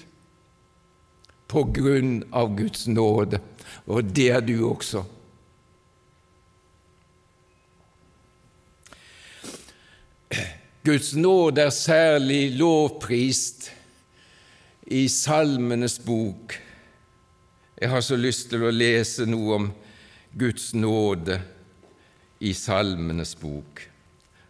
på 1.51 1.65
grunn 1.75 2.21
av 2.31 2.55
Guds 2.59 2.87
nåde, 2.87 3.41
og 3.87 4.15
det 4.15 4.29
er 4.37 4.47
du 4.47 4.61
også. 4.69 5.03
Guds 10.85 11.13
nåde 11.15 11.63
er 11.63 11.71
særlig 11.71 12.57
lovprist 12.59 13.69
i 14.91 15.09
Salmenes 15.09 16.01
bok. 16.03 16.57
Jeg 17.79 17.91
har 17.91 18.03
så 18.03 18.19
lyst 18.19 18.49
til 18.51 18.65
å 18.67 18.73
lese 18.75 19.23
noe 19.31 19.59
om 19.61 19.69
Guds 20.35 20.73
nåde 20.75 21.37
i 22.43 22.51
Salmenes 22.59 23.37
bok. 23.39 23.85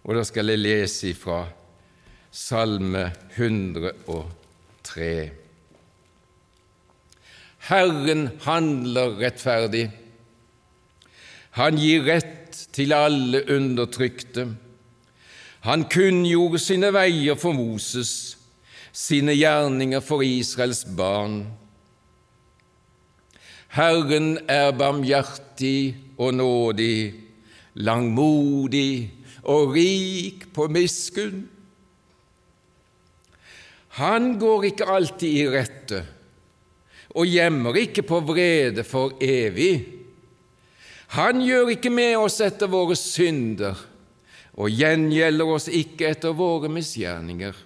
Og 0.08 0.16
da 0.16 0.24
skal 0.24 0.54
jeg 0.54 0.62
lese 0.62 1.12
ifra 1.12 1.42
Salme 2.32 3.04
103. 3.36 5.12
Herren 7.68 8.30
handler 8.48 9.20
rettferdig. 9.20 9.84
Han 11.60 11.76
gir 11.76 12.08
rett 12.08 12.66
til 12.72 12.96
alle 12.96 13.44
undertrykte. 13.52 14.48
Han 15.62 15.84
kunngjorde 15.86 16.58
sine 16.58 16.90
veier 16.90 17.38
for 17.38 17.54
Moses, 17.54 18.36
sine 18.90 19.34
gjerninger 19.36 20.02
for 20.02 20.24
Israels 20.26 20.82
barn. 20.98 21.44
Herren 23.72 24.40
er 24.50 24.72
barmhjertig 24.74 25.94
og 26.18 26.34
nådig, 26.34 27.14
langmodig 27.78 29.12
og 29.46 29.76
rik 29.76 30.48
på 30.52 30.66
miskunn. 30.68 31.46
Han 34.02 34.34
går 34.42 34.66
ikke 34.72 34.90
alltid 34.90 35.38
i 35.38 35.46
rette 35.52 36.02
og 37.12 37.28
gjemmer 37.28 37.76
ikke 37.76 38.02
på 38.08 38.18
vrede 38.24 38.82
for 38.88 39.14
evig. 39.22 39.84
Han 41.14 41.42
gjør 41.44 41.74
ikke 41.76 41.92
med 41.92 42.16
oss 42.18 42.40
etter 42.42 42.72
våre 42.72 42.96
synder 42.96 43.91
og 44.52 44.72
gjengjelder 44.72 45.52
oss 45.54 45.68
ikke 45.72 46.10
etter 46.12 46.34
våre 46.36 46.68
misgjerninger. 46.72 47.56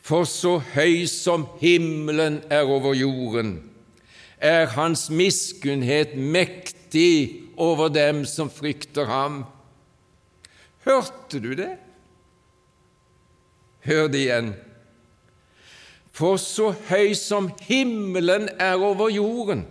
For 0.00 0.24
så 0.28 0.56
høy 0.72 1.04
som 1.10 1.44
himmelen 1.60 2.40
er 2.50 2.68
over 2.68 2.96
jorden, 2.96 3.58
er 4.40 4.70
Hans 4.72 5.10
miskunnhet 5.12 6.14
mektig 6.16 7.50
over 7.60 7.92
dem 7.92 8.24
som 8.24 8.48
frykter 8.48 9.04
Ham. 9.10 9.42
Hørte 10.86 11.42
du 11.44 11.52
det? 11.58 11.74
Hør 13.84 14.08
det 14.08 14.24
igjen. 14.24 14.54
For 16.16 16.40
så 16.40 16.72
høy 16.88 17.12
som 17.16 17.50
himmelen 17.68 18.48
er 18.56 18.80
over 18.80 19.12
jorden, 19.12 19.66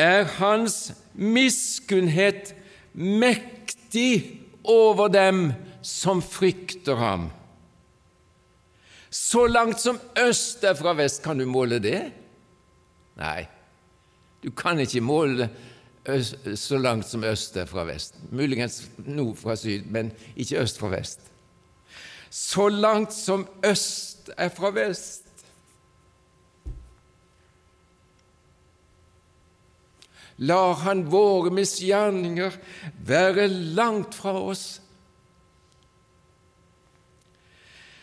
er 0.00 0.24
Hans 0.40 0.94
miskunnhet 1.12 2.54
mektig 2.96 3.59
mektig 3.90 4.40
over 4.64 5.08
dem 5.08 5.52
som 5.82 6.22
frykter 6.22 6.94
ham. 6.94 7.30
Så 9.10 9.46
langt 9.46 9.80
som 9.80 9.98
øst 10.16 10.64
er 10.64 10.74
fra 10.74 10.94
vest, 10.94 11.22
kan 11.22 11.38
du 11.38 11.46
måle 11.46 11.80
det? 11.80 12.12
Nei, 13.16 13.46
du 14.42 14.50
kan 14.50 14.78
ikke 14.78 15.00
måle 15.00 15.50
øst, 16.06 16.36
så 16.56 16.78
langt 16.78 17.08
som 17.08 17.24
øst 17.24 17.56
er 17.56 17.66
fra 17.66 17.84
vest. 17.84 18.14
Muligens 18.30 18.88
nord 18.98 19.36
fra 19.36 19.56
syd, 19.56 19.84
men 19.86 20.12
ikke 20.36 20.60
øst 20.60 20.78
fra 20.78 20.88
vest. 20.88 21.20
Så 22.30 22.68
langt 22.68 23.12
som 23.12 23.48
øst 23.64 24.30
er 24.36 24.48
fra 24.48 24.70
vest. 24.70 25.26
Lar 30.40 30.74
han 30.84 31.04
våre 31.12 31.52
misgjerninger 31.52 32.54
være 33.04 33.46
langt 33.76 34.16
fra 34.16 34.32
oss. 34.40 34.64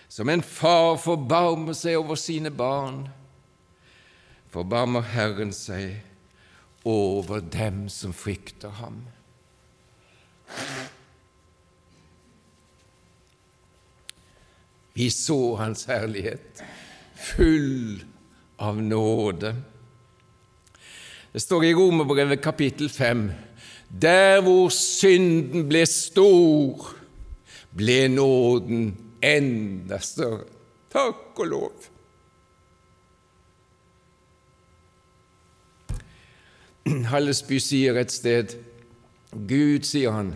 Som 0.08 0.30
en 0.30 0.44
far 0.46 0.98
forbarmer 1.02 1.78
seg 1.78 1.98
over 1.98 2.18
sine 2.18 2.52
barn, 2.54 3.08
forbarmer 4.54 5.06
Herren 5.14 5.54
seg 5.54 5.98
over 6.88 7.42
dem 7.42 7.88
som 7.92 8.14
frykter 8.16 8.78
ham. 8.80 9.02
Vi 14.98 15.10
så 15.14 15.56
Hans 15.60 15.86
herlighet, 15.90 16.62
full 17.18 18.06
av 18.58 18.80
nåde 18.82 19.52
det 21.38 21.44
står 21.44 21.64
i 21.64 21.74
Romerbrevet 21.74 22.42
kapittel 22.42 22.90
5 22.90 23.28
der 24.02 24.40
hvor 24.42 24.72
synden 24.74 25.68
ble 25.70 25.84
stor, 25.86 26.88
ble 27.78 28.08
nåden 28.10 28.88
enda 29.22 30.00
større. 30.02 30.48
Takk 30.90 31.38
og 31.38 31.52
lov. 31.52 31.86
Hallesby 37.14 37.62
sier 37.62 38.02
et 38.02 38.18
sted 38.18 38.58
Gud, 39.30 39.86
sier 39.86 40.18
han, 40.18 40.34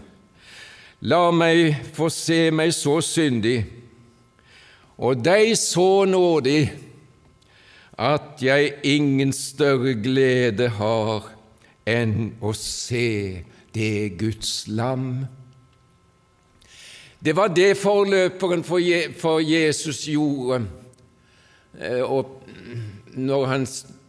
la 1.01 1.23
meg 1.33 1.81
få 1.97 2.11
se 2.13 2.43
meg 2.53 2.77
så 2.77 2.99
syndig, 3.01 3.63
og 5.01 5.25
deg 5.25 5.57
så 5.57 6.05
nådig, 6.05 6.90
at 8.01 8.41
jeg 8.41 8.73
ingen 8.83 9.33
større 9.33 9.93
glede 9.93 10.71
har 10.73 11.27
enn 11.85 12.31
å 12.41 12.53
se 12.57 13.43
det 13.75 14.17
Guds 14.17 14.65
lam. 14.67 15.27
Det 17.21 17.35
var 17.37 17.51
det 17.53 17.75
forløperen 17.77 18.63
for 18.65 19.41
Jesus 19.45 20.07
gjorde. 20.09 20.63
Eh, 21.77 22.01
og 22.01 22.41
når 23.13 23.45
han, 23.45 23.67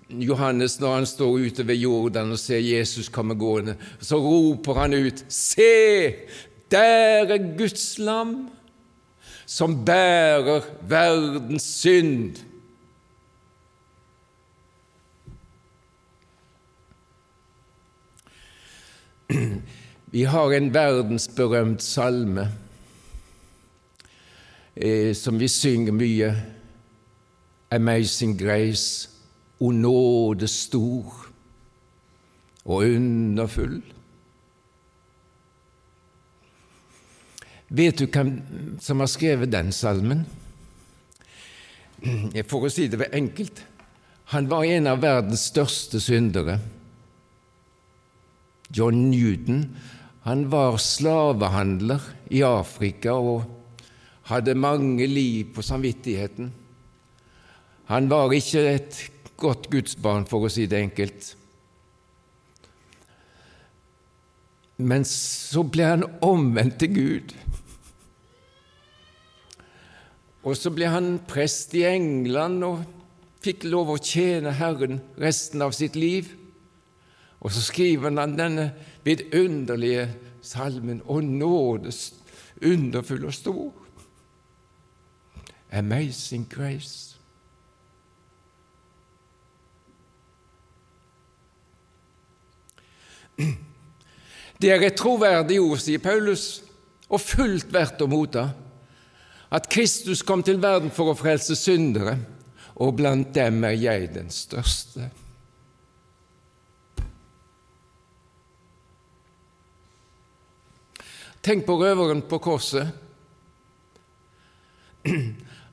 Johannes, 0.08 0.78
når 0.80 0.94
han 0.94 1.06
står 1.06 1.44
ute 1.50 1.66
ved 1.68 1.82
Jordan 1.82 2.32
og 2.32 2.40
ser 2.40 2.64
Jesus 2.64 3.10
komme 3.12 3.36
gående, 3.36 3.76
så 4.00 4.16
roper 4.16 4.80
han 4.80 4.96
ut 4.96 5.20
Se, 5.28 6.14
der 6.72 7.28
er 7.28 7.52
Guds 7.58 7.98
lam, 8.00 8.48
som 9.44 9.76
bærer 9.84 10.64
verdens 10.88 11.68
synd. 11.82 12.40
Vi 20.12 20.24
har 20.28 20.52
en 20.52 20.74
verdensberømt 20.74 21.82
salme 21.82 22.48
eh, 24.76 25.14
som 25.16 25.38
vi 25.40 25.48
synger 25.48 25.96
mye. 25.96 26.32
Amazing 27.72 28.36
Grace, 28.36 29.08
O 29.60 29.70
nåde 29.70 30.48
stor 30.48 31.28
og 32.64 32.84
underfull. 32.84 33.80
Vet 37.72 37.98
du 37.98 38.04
hvem 38.04 38.34
som 38.80 39.00
har 39.00 39.08
skrevet 39.08 39.52
den 39.52 39.72
salmen? 39.72 40.26
For 42.50 42.66
å 42.66 42.70
si 42.72 42.90
det 42.92 43.08
enkelt 43.14 43.62
han 44.32 44.48
var 44.50 44.64
en 44.64 44.88
av 44.88 45.00
verdens 45.02 45.46
største 45.48 46.00
syndere. 46.00 46.58
John 48.72 49.10
Newton 49.10 49.66
han 50.22 50.44
var 50.50 50.76
slavehandler 50.78 52.02
i 52.30 52.44
Afrika 52.46 53.16
og 53.18 53.42
hadde 54.30 54.54
mange 54.54 55.06
liv 55.10 55.50
på 55.54 55.64
samvittigheten. 55.66 56.52
Han 57.90 58.10
var 58.10 58.32
ikke 58.32 58.62
et 58.70 58.98
godt 59.36 59.66
gudsbarn, 59.72 60.26
for 60.30 60.46
å 60.46 60.50
si 60.52 60.68
det 60.70 60.78
enkelt. 60.78 61.32
Men 64.78 65.02
så 65.08 65.64
ble 65.66 65.88
han 65.90 66.06
omvendt 66.22 66.78
til 66.82 66.94
Gud. 66.94 67.34
Og 70.42 70.54
så 70.58 70.70
ble 70.74 70.86
han 70.90 71.16
prest 71.26 71.74
i 71.78 71.82
England 71.86 72.62
og 72.66 72.86
fikk 73.42 73.66
lov 73.66 73.90
å 73.90 73.98
tjene 73.98 74.54
Herren 74.54 75.02
resten 75.18 75.62
av 75.66 75.74
sitt 75.74 75.98
liv. 75.98 76.30
Og 77.42 77.52
så 77.52 77.62
skriver 77.62 78.14
han 78.14 78.36
denne 78.38 78.68
vidunderlige 79.04 80.06
salmen 80.42 81.02
Å 81.06 81.20
nåde 81.22 81.90
underfull 82.62 83.26
og 83.26 83.34
stor. 83.34 83.72
Amazing 85.72 86.46
grace. 86.50 87.16
Det 94.62 94.70
er 94.70 94.84
et 94.86 94.98
troverdig 94.98 95.58
ord, 95.58 95.80
sier 95.82 95.98
Paulus, 95.98 96.62
og 97.10 97.18
fullt 97.20 97.72
verdt 97.74 98.04
å 98.04 98.06
motta, 98.06 98.44
at 99.52 99.66
Kristus 99.72 100.22
kom 100.24 100.44
til 100.46 100.60
verden 100.62 100.92
for 100.94 101.10
å 101.10 101.18
frelse 101.18 101.56
syndere, 101.58 102.14
og 102.78 102.94
blant 103.00 103.34
dem 103.34 103.64
er 103.66 103.74
jeg 103.74 104.12
den 104.14 104.30
største. 104.32 105.10
Tenk 111.42 111.66
på 111.66 111.74
røveren 111.80 112.22
på 112.22 112.38
korset. 112.38 112.92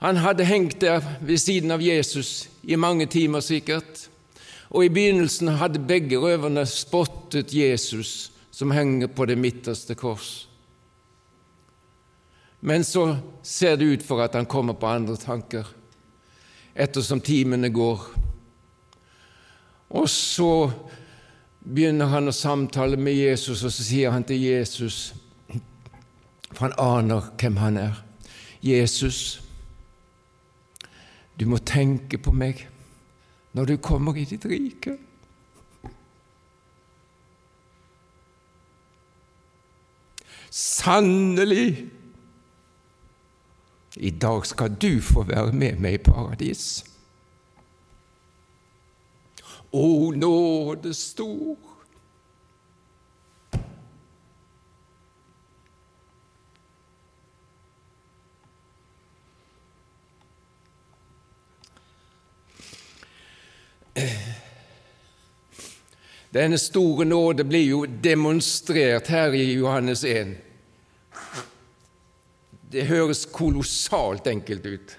Han 0.04 0.18
hadde 0.18 0.48
hengt 0.48 0.80
der 0.82 1.04
ved 1.22 1.38
siden 1.38 1.72
av 1.72 1.82
Jesus 1.84 2.50
i 2.64 2.76
mange 2.76 3.06
timer 3.06 3.44
sikkert, 3.46 4.08
og 4.70 4.86
i 4.86 4.94
begynnelsen 4.94 5.52
hadde 5.60 5.82
begge 5.86 6.18
røverne 6.18 6.66
spottet 6.70 7.54
Jesus 7.54 8.32
som 8.52 8.72
henger 8.72 9.12
på 9.14 9.26
det 9.30 9.38
midterste 9.38 9.96
kors. 9.96 10.48
Men 12.60 12.84
så 12.84 13.18
ser 13.44 13.78
det 13.78 13.86
ut 13.86 14.04
for 14.04 14.24
at 14.24 14.34
han 14.36 14.50
kommer 14.50 14.74
på 14.74 14.90
andre 14.90 15.16
tanker 15.20 15.68
ettersom 16.76 17.22
timene 17.22 17.70
går. 17.70 18.02
Og 19.90 20.10
så 20.10 20.72
begynner 21.60 22.10
han 22.12 22.30
å 22.30 22.36
samtale 22.36 22.98
med 22.98 23.16
Jesus, 23.16 23.64
og 23.64 23.72
så 23.74 23.84
sier 23.84 24.14
han 24.16 24.26
til 24.28 24.42
Jesus 24.42 25.10
For 26.60 26.68
han 26.68 27.06
aner 27.06 27.30
hvem 27.40 27.58
han 27.58 27.78
er. 27.78 28.02
Jesus, 28.60 29.44
du 31.40 31.46
må 31.48 31.58
tenke 31.64 32.18
på 32.20 32.34
meg 32.36 32.66
når 33.56 33.70
du 33.70 33.78
kommer 33.80 34.18
i 34.20 34.26
ditt 34.28 34.44
rike. 34.44 34.98
Sannelig! 40.52 41.88
I 43.96 44.12
dag 44.12 44.44
skal 44.52 44.76
du 44.76 45.00
få 45.00 45.24
være 45.32 45.56
med 45.56 45.80
meg 45.80 46.02
i 46.02 46.04
paradis. 46.04 46.68
Å, 49.72 49.88
nåde 50.12 50.92
stor! 50.92 51.69
Denne 66.34 66.58
store 66.62 67.06
nåde 67.06 67.44
blir 67.44 67.66
jo 67.66 67.84
demonstrert 67.86 69.08
her 69.10 69.34
i 69.34 69.46
Johannes 69.54 70.04
1. 70.06 70.36
Det 72.70 72.86
høres 72.86 73.26
kolossalt 73.34 74.28
enkelt 74.30 74.66
ut 74.66 74.98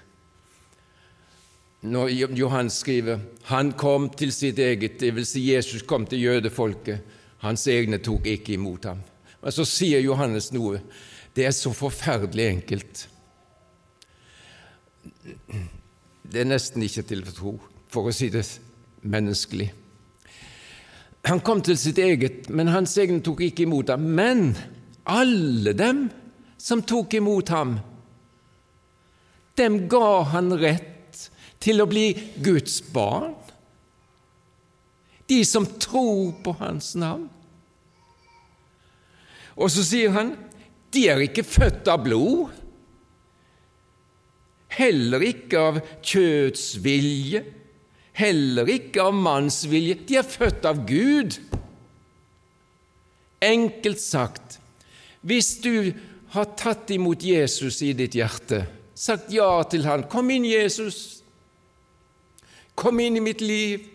når 1.81 2.09
Johannes 2.37 2.73
skriver 2.83 3.21
han 3.49 3.71
kom 3.73 4.09
til 4.13 4.31
sitt 4.33 4.59
eget, 4.61 4.99
dvs. 5.01 5.33
Si 5.33 5.45
Jesus 5.49 5.81
kom 5.81 6.05
til 6.05 6.21
jødefolket. 6.21 7.01
Hans 7.41 7.65
egne 7.67 7.97
tok 7.97 8.27
ikke 8.29 8.53
imot 8.53 8.85
ham. 8.85 8.99
Men 9.41 9.53
så 9.55 9.65
sier 9.65 10.03
Johannes 10.03 10.51
noe. 10.53 10.81
Det 11.33 11.47
er 11.47 11.55
så 11.57 11.71
forferdelig 11.73 12.45
enkelt. 12.45 13.07
Det 16.21 16.43
er 16.43 16.49
nesten 16.51 16.85
ikke 16.85 17.03
til 17.09 17.25
å 17.25 17.33
tro, 17.33 17.55
for 17.89 18.07
å 18.07 18.13
si 18.13 18.29
det 18.29 18.45
menneskelig. 19.01 19.71
Han 21.29 21.41
kom 21.45 21.61
til 21.61 21.77
sitt 21.77 21.99
eget, 22.01 22.49
men 22.49 22.71
hans 22.73 22.95
egne 22.97 23.21
tok 23.21 23.43
ikke 23.45 23.67
imot 23.67 23.91
ham. 23.93 24.07
Men 24.17 24.55
alle 25.05 25.73
dem 25.77 26.07
som 26.61 26.81
tok 26.81 27.13
imot 27.17 27.51
ham, 27.53 27.77
dem 29.59 29.83
ga 29.91 30.21
han 30.31 30.53
rett 30.57 31.27
til 31.61 31.83
å 31.83 31.89
bli 31.89 32.07
Guds 32.41 32.79
barn. 32.93 33.35
De 35.29 35.43
som 35.45 35.67
tror 35.79 36.33
på 36.43 36.55
hans 36.59 36.93
navn. 36.99 37.27
Og 39.61 39.69
så 39.71 39.83
sier 39.85 40.13
han 40.15 40.33
de 40.91 41.05
er 41.07 41.21
ikke 41.23 41.45
født 41.47 41.87
av 41.87 42.01
blod, 42.03 42.49
heller 44.75 45.23
ikke 45.23 45.61
av 45.61 45.77
kjøtts 46.03 46.73
vilje 46.83 47.43
heller 48.17 48.69
ikke 48.69 49.03
av 49.03 49.15
mannsvilje. 49.15 49.97
De 50.07 50.17
er 50.19 50.27
født 50.27 50.65
av 50.67 50.83
Gud. 50.87 51.37
Enkelt 53.41 54.01
sagt, 54.01 54.59
hvis 55.21 55.55
du 55.63 55.93
har 56.35 56.53
tatt 56.57 56.91
imot 56.93 57.23
Jesus 57.25 57.81
i 57.85 57.91
ditt 57.97 58.15
hjerte, 58.17 58.65
sagt 58.95 59.31
ja 59.33 59.63
til 59.63 59.85
han, 59.85 60.03
'Kom 60.03 60.29
inn, 60.29 60.45
Jesus. 60.45 61.23
Kom 62.75 62.99
inn 62.99 63.17
i 63.17 63.19
mitt 63.19 63.41
liv. 63.41 63.87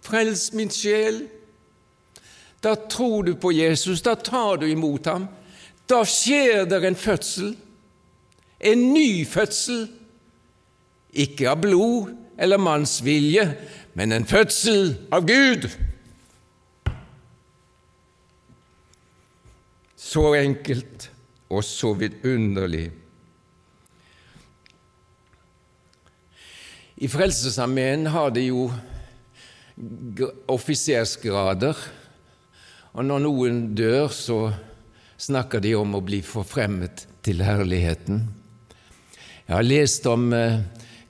Frels 0.00 0.52
min 0.52 0.70
sjel.' 0.70 1.28
Da 2.62 2.74
tror 2.74 3.22
du 3.22 3.34
på 3.34 3.52
Jesus, 3.52 4.02
da 4.02 4.14
tar 4.14 4.56
du 4.56 4.66
imot 4.66 5.06
ham. 5.06 5.28
Da 5.86 6.02
skjer 6.04 6.64
det 6.64 6.84
en 6.84 6.96
fødsel, 6.96 7.56
en 8.60 8.92
ny 8.94 9.26
fødsel 9.26 9.88
ikke 11.16 11.48
av 11.50 11.60
blod 11.64 12.12
eller 12.38 12.60
manns 12.60 12.98
vilje, 13.04 13.48
men 13.96 14.12
en 14.12 14.28
fødsel 14.28 14.92
av 15.14 15.24
Gud. 15.28 15.68
Så 19.96 20.28
enkelt 20.36 21.08
og 21.48 21.64
så 21.64 21.94
vidunderlig. 21.96 22.90
I 26.96 27.08
Frelsesarmeen 27.12 28.06
har 28.08 28.30
de 28.32 28.46
jo 28.48 28.70
offisersgrader, 30.48 31.76
og 32.96 33.04
når 33.04 33.20
noen 33.26 33.58
dør, 33.76 34.08
så 34.08 34.38
snakker 35.20 35.60
de 35.60 35.74
om 35.76 35.98
å 35.98 36.04
bli 36.04 36.22
forfremmet 36.24 37.04
til 37.24 37.42
herligheten. 37.44 38.22
Jeg 39.46 39.54
har 39.54 39.66
lest 39.66 40.08
om 40.08 40.30
eh, 40.32 40.62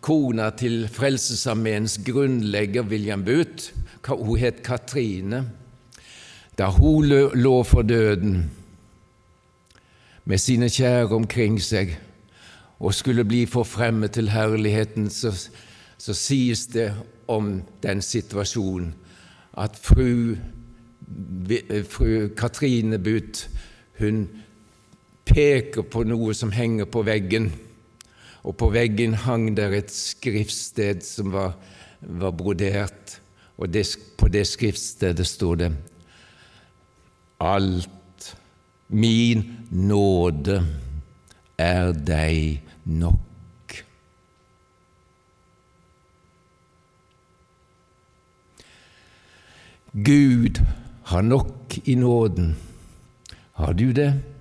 kona 0.07 0.51
til 0.55 0.87
Frelsesarmeens 0.88 1.99
grunnlegger 2.07 2.83
William 2.87 3.25
Booth. 3.25 3.73
Hun 4.07 4.38
het 4.38 4.62
Katrine. 4.62 5.51
Da 6.59 6.71
hun 6.71 7.09
lå 7.35 7.62
for 7.62 7.83
døden 7.83 8.51
med 10.25 10.38
sine 10.38 10.69
kjære 10.71 11.11
omkring 11.14 11.59
seg 11.62 11.97
og 12.79 12.95
skulle 12.95 13.25
bli 13.25 13.47
forfremmet 13.47 14.14
til 14.14 14.31
herligheten, 14.31 15.11
så, 15.11 15.33
så 15.99 16.14
sies 16.14 16.66
det 16.66 16.92
om 17.29 17.62
den 17.83 18.03
situasjonen 18.03 18.95
at 19.59 19.77
fru, 19.77 20.37
fru 21.90 22.29
Katrine 22.37 22.99
Booth 22.99 23.49
hun 23.99 24.29
peker 25.25 25.83
på 25.83 26.05
noe 26.07 26.35
som 26.35 26.53
henger 26.53 26.85
på 26.85 27.03
veggen 27.03 27.51
og 28.46 28.54
på 28.61 28.70
veggen 28.70 29.16
hang 29.26 29.50
der 29.59 29.74
et 29.74 29.90
skriftsted 29.90 31.02
som 31.02 31.32
var, 31.35 31.56
var 32.00 32.35
brodert, 32.38 33.18
og 33.59 33.72
det, 33.72 33.88
på 34.18 34.28
det 34.30 34.44
skriftstedet 34.46 35.26
stod 35.26 35.64
det 35.64 35.72
Alt 37.40 38.37
min 38.88 39.42
nåde 39.70 40.61
er 41.59 41.90
deg 41.92 42.62
nok. 42.85 43.74
Gud 49.96 50.61
har 51.11 51.24
nok 51.24 51.76
i 51.85 51.94
nåden. 51.94 52.54
Har 53.56 53.72
du 53.72 53.90
det? 53.92 54.36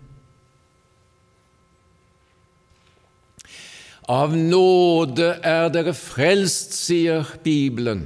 Av 4.12 4.36
nåde 4.38 5.32
er 5.42 5.72
dere 5.74 5.96
frelst, 5.98 6.76
sier 6.78 7.26
Bibelen, 7.42 8.04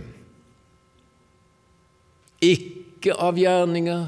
ikke 2.40 3.18
av 3.20 3.36
gjerninger, 3.40 4.06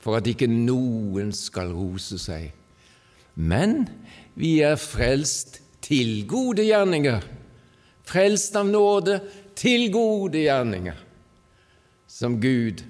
for 0.00 0.16
at 0.16 0.30
ikke 0.30 0.48
noen 0.48 1.34
skal 1.36 1.74
rose 1.76 2.16
seg. 2.22 2.48
Men 3.36 3.84
vi 4.40 4.58
er 4.64 4.80
frelst 4.80 5.60
til 5.84 6.24
gode 6.30 6.64
gjerninger, 6.64 7.20
frelst 8.08 8.56
av 8.56 8.70
nåde 8.72 9.20
til 9.58 9.90
gode 9.92 10.46
gjerninger, 10.46 10.96
som 12.08 12.40
Gud 12.40 12.86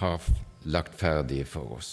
har 0.00 0.24
lagt 0.64 0.96
ferdige 0.96 1.44
for 1.44 1.76
oss. 1.76 1.92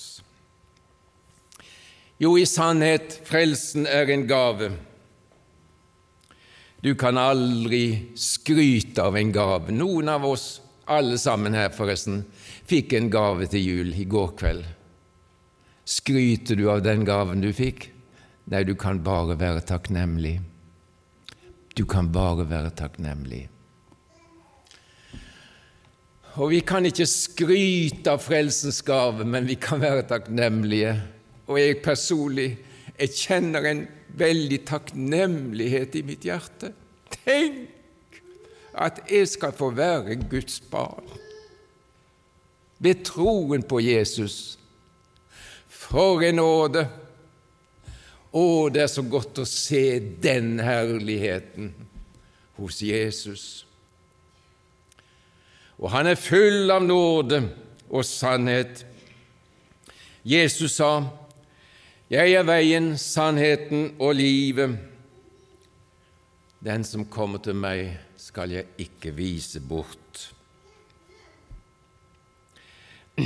Jo, 2.24 2.38
i 2.40 2.48
sannhet, 2.48 3.20
frelsen 3.28 3.84
er 3.92 4.08
en 4.14 4.30
gave. 4.30 4.72
Du 6.86 6.92
kan 6.96 7.18
aldri 7.18 8.12
skryte 8.14 9.02
av 9.02 9.16
en 9.18 9.32
gave. 9.34 9.74
Noen 9.74 10.10
av 10.10 10.26
oss, 10.30 10.62
alle 10.86 11.18
sammen 11.18 11.56
her 11.58 11.72
forresten, 11.74 12.20
fikk 12.70 12.94
en 12.94 13.08
gave 13.10 13.48
til 13.50 13.64
jul 13.66 13.90
i 13.98 14.06
går 14.06 14.36
kveld. 14.38 14.68
Skryter 15.82 16.60
du 16.60 16.68
av 16.70 16.84
den 16.86 17.02
gaven 17.08 17.42
du 17.42 17.50
fikk? 17.58 17.88
Nei, 18.54 18.62
du 18.70 18.76
kan 18.78 19.02
bare 19.02 19.34
være 19.42 19.66
takknemlig. 19.66 20.36
Du 21.74 21.88
kan 21.90 22.12
bare 22.14 22.46
være 22.54 22.70
takknemlig. 22.78 23.48
Og 26.38 26.54
vi 26.54 26.62
kan 26.70 26.86
ikke 26.86 27.10
skryte 27.10 28.14
av 28.14 28.22
frelsens 28.22 28.84
gave, 28.86 29.26
men 29.26 29.50
vi 29.50 29.58
kan 29.58 29.82
være 29.82 30.06
takknemlige. 30.14 30.94
Og 31.50 31.58
jeg 31.58 31.82
personlig, 31.82 32.52
jeg 32.94 33.18
kjenner 33.26 33.72
en 33.74 33.88
veldig 34.20 34.62
takknemlighet 34.68 35.96
i 36.00 36.04
mitt 36.08 36.26
hjerte. 36.28 36.72
Tenk 37.24 38.20
at 38.76 39.00
jeg 39.08 39.28
skal 39.32 39.56
få 39.56 39.72
være 39.76 40.18
Guds 40.30 40.60
barn 40.72 41.08
ved 42.84 43.06
troen 43.08 43.64
på 43.64 43.80
Jesus. 43.80 44.58
For 45.72 46.24
en 46.28 46.42
nåde! 46.42 46.86
Å, 48.36 48.68
det 48.68 48.82
er 48.84 48.90
så 48.92 49.04
godt 49.08 49.40
å 49.40 49.46
se 49.48 50.00
den 50.20 50.58
herligheten 50.60 51.70
hos 52.58 52.82
Jesus. 52.84 53.46
Og 55.80 55.88
han 55.94 56.10
er 56.12 56.20
full 56.20 56.68
av 56.72 56.84
nåde 56.84 57.40
og 57.88 58.04
sannhet. 58.04 58.84
Jesus 60.28 60.76
sa, 60.82 61.06
jeg 62.10 62.36
er 62.38 62.44
veien, 62.46 62.94
sannheten 63.02 63.96
og 64.00 64.14
livet. 64.20 64.76
Den 66.66 66.84
som 66.86 67.06
kommer 67.10 67.42
til 67.42 67.58
meg, 67.58 67.96
skal 68.18 68.52
jeg 68.54 68.66
ikke 68.82 69.14
vise 69.16 69.62
bort. 69.62 70.30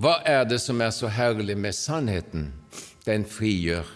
Hva 0.00 0.18
er 0.28 0.44
det 0.48 0.60
som 0.62 0.80
er 0.84 0.92
så 0.94 1.08
herlig 1.10 1.56
med 1.58 1.76
sannheten? 1.76 2.52
Den 3.06 3.24
frigjør. 3.28 3.88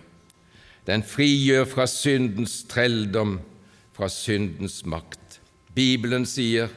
Den 0.89 1.05
frigjør 1.07 1.69
fra 1.69 1.87
syndens 1.87 2.63
trelldom, 2.71 3.37
fra 3.93 4.09
syndens 4.11 4.81
makt. 4.89 5.39
Bibelen 5.77 6.27
sier 6.29 6.73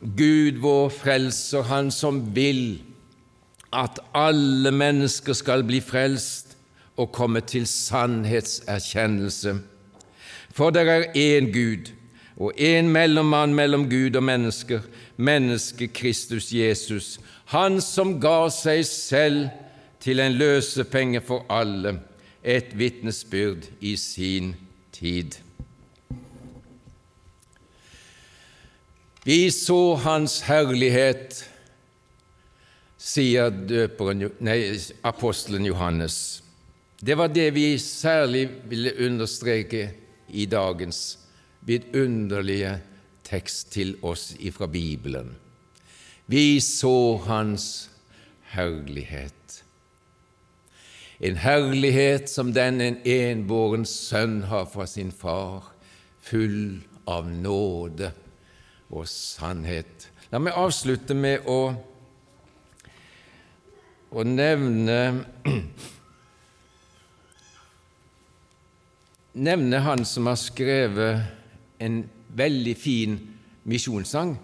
Gud 0.00 0.60
vår 0.60 0.88
frelser, 0.94 1.62
Han 1.68 1.90
som 1.92 2.22
vil 2.34 2.80
at 3.72 4.00
alle 4.14 4.70
mennesker 4.70 5.32
skal 5.32 5.64
bli 5.64 5.80
frelst 5.80 6.56
og 6.96 7.12
komme 7.12 7.40
til 7.40 7.66
sannhetserkjennelse. 7.66 9.54
For 10.50 10.70
det 10.74 10.88
er 10.88 11.12
én 11.14 11.52
Gud 11.54 11.92
og 12.36 12.52
én 12.56 12.88
mellommann 12.90 13.54
mellom 13.54 13.90
Gud 13.90 14.16
og 14.16 14.22
mennesker, 14.22 14.80
mennesket 15.16 15.92
Kristus 15.92 16.52
Jesus, 16.52 17.20
Han 17.50 17.80
som 17.80 18.20
ga 18.22 18.48
seg 18.54 18.84
selv 18.86 19.48
til 20.00 20.20
en 20.22 20.36
løsepenge 20.38 21.20
for 21.20 21.44
alle, 21.50 21.98
et 22.44 22.78
vitnesbyrd 22.78 23.66
i 23.80 23.96
sin 23.96 24.54
tid. 24.92 25.34
Vi 29.24 29.50
så 29.50 29.94
Hans 29.94 30.40
herlighet 30.40 31.50
sier 33.00 33.48
døperen, 33.50 34.28
nei, 34.44 34.76
apostelen 35.08 35.64
Johannes. 35.64 36.42
Det 37.00 37.16
var 37.16 37.32
det 37.32 37.48
vi 37.56 37.78
særlig 37.80 38.44
ville 38.68 38.92
understreke 39.06 39.86
i 40.28 40.44
dagens 40.46 41.18
vidunderlige 41.64 42.76
tekst 43.24 43.72
til 43.72 43.94
oss 44.02 44.34
ifra 44.38 44.68
Bibelen. 44.68 45.32
Vi 46.30 46.60
så 46.60 47.16
Hans 47.24 47.90
herlighet. 48.52 49.64
En 51.20 51.36
herlighet 51.36 52.30
som 52.30 52.52
den 52.52 52.80
en 52.80 53.00
enbåren 53.04 53.84
sønn 53.88 54.42
har 54.48 54.68
fra 54.68 54.86
sin 54.88 55.10
far, 55.12 55.72
full 56.20 56.80
av 57.08 57.28
nåde 57.28 58.12
og 58.90 59.08
sannhet. 59.08 60.08
La 60.30 60.40
meg 60.40 60.56
avslutte 60.56 61.16
med 61.16 61.48
å 61.48 61.74
å 64.10 64.24
nevne 64.26 65.24
nevne 69.32 69.78
han 69.84 70.04
som 70.04 70.26
har 70.26 70.38
skrevet 70.40 71.22
en 71.80 72.02
veldig 72.34 72.76
fin 72.78 73.18
misjonssang. 73.62 74.36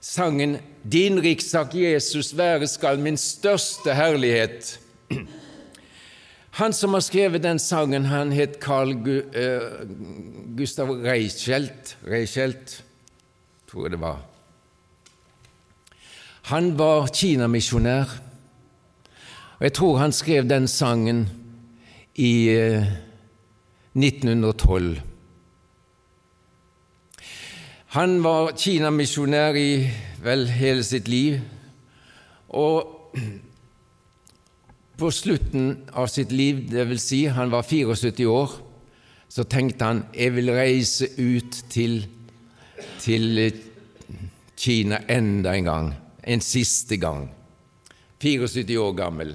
Sangen 0.00 0.58
'Din 0.82 1.20
rikssak 1.20 1.74
Jesus 1.74 2.36
være 2.36 2.68
skal 2.68 2.98
min 2.98 3.16
største 3.16 3.94
herlighet'. 3.94 4.78
Han 6.60 6.72
som 6.72 6.92
har 6.92 7.00
skrevet 7.00 7.42
den 7.42 7.58
sangen, 7.58 8.04
han 8.04 8.32
het 8.32 8.58
Carl 8.60 8.90
uh, 8.92 9.86
Gustav 10.56 10.90
Reichelt, 10.90 11.96
Reichelt, 12.04 12.82
tror 13.70 13.86
jeg 13.86 13.92
det 13.92 14.00
var. 14.00 14.29
Han 16.50 16.72
var 16.78 17.06
kinamisjonær, 17.14 18.10
og 19.58 19.62
jeg 19.62 19.72
tror 19.72 19.98
han 20.00 20.12
skrev 20.12 20.48
den 20.50 20.64
sangen 20.68 21.28
i 22.18 22.50
1912. 23.94 24.88
Eh, 24.90 25.02
han 27.94 28.16
var 28.24 28.50
kinamisjonær 28.58 29.54
i 29.54 29.90
vel 30.26 30.48
hele 30.50 30.82
sitt 30.82 31.06
liv, 31.08 31.38
og 32.48 33.14
på 34.98 35.14
slutten 35.14 35.86
av 35.94 36.10
sitt 36.10 36.34
liv, 36.34 36.66
vil 36.66 36.98
si 36.98 37.26
han 37.30 37.54
var 37.54 37.62
74 37.62 38.26
år, 38.26 38.58
så 39.30 39.46
tenkte 39.46 39.84
han 39.86 40.04
jeg 40.18 40.34
vil 40.34 40.50
reise 40.58 41.14
ut 41.14 41.64
til, 41.70 42.06
til 42.98 43.52
Kina 44.58 45.04
enda 45.06 45.54
en 45.54 45.64
gang 45.74 45.96
en 46.30 46.42
siste 46.44 46.98
gang, 47.00 47.28
74 48.22 48.76
år 48.78 48.92
gammel. 48.98 49.34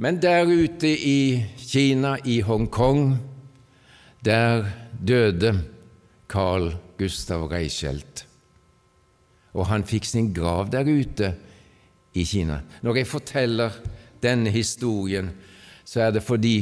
Men 0.00 0.18
der 0.22 0.48
ute 0.48 0.88
i 0.88 1.44
Kina, 1.60 2.16
i 2.24 2.40
Hongkong, 2.40 3.18
der 4.24 4.64
døde 5.06 5.52
Carl 6.28 6.72
Gustav 6.98 7.46
Reichelt. 7.50 8.24
Og 9.52 9.66
han 9.66 9.84
fikk 9.84 10.06
sin 10.08 10.32
grav 10.34 10.70
der 10.72 10.88
ute 10.88 11.34
i 12.14 12.24
Kina. 12.24 12.60
Når 12.82 13.00
jeg 13.00 13.10
forteller 13.10 13.76
denne 14.22 14.50
historien, 14.50 15.30
så 15.84 16.06
er 16.06 16.14
det 16.16 16.22
fordi 16.22 16.56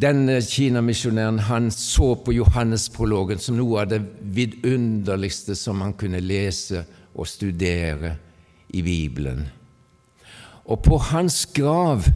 denne 0.00 0.40
kinamisjonæren 0.42 1.38
han 1.48 1.70
så 1.70 2.14
på 2.24 2.32
Johannesprologen 2.32 3.40
som 3.42 3.58
noe 3.58 3.82
av 3.82 3.90
det 3.90 4.00
vidunderligste 4.36 5.56
som 5.58 5.82
han 5.84 5.96
kunne 5.98 6.22
lese 6.24 6.84
og 7.14 7.28
studere 7.28 8.16
i 8.68 8.82
Bibelen. 8.82 9.46
Og 10.64 10.82
på 10.82 10.98
hans 10.98 11.46
grav 11.46 12.06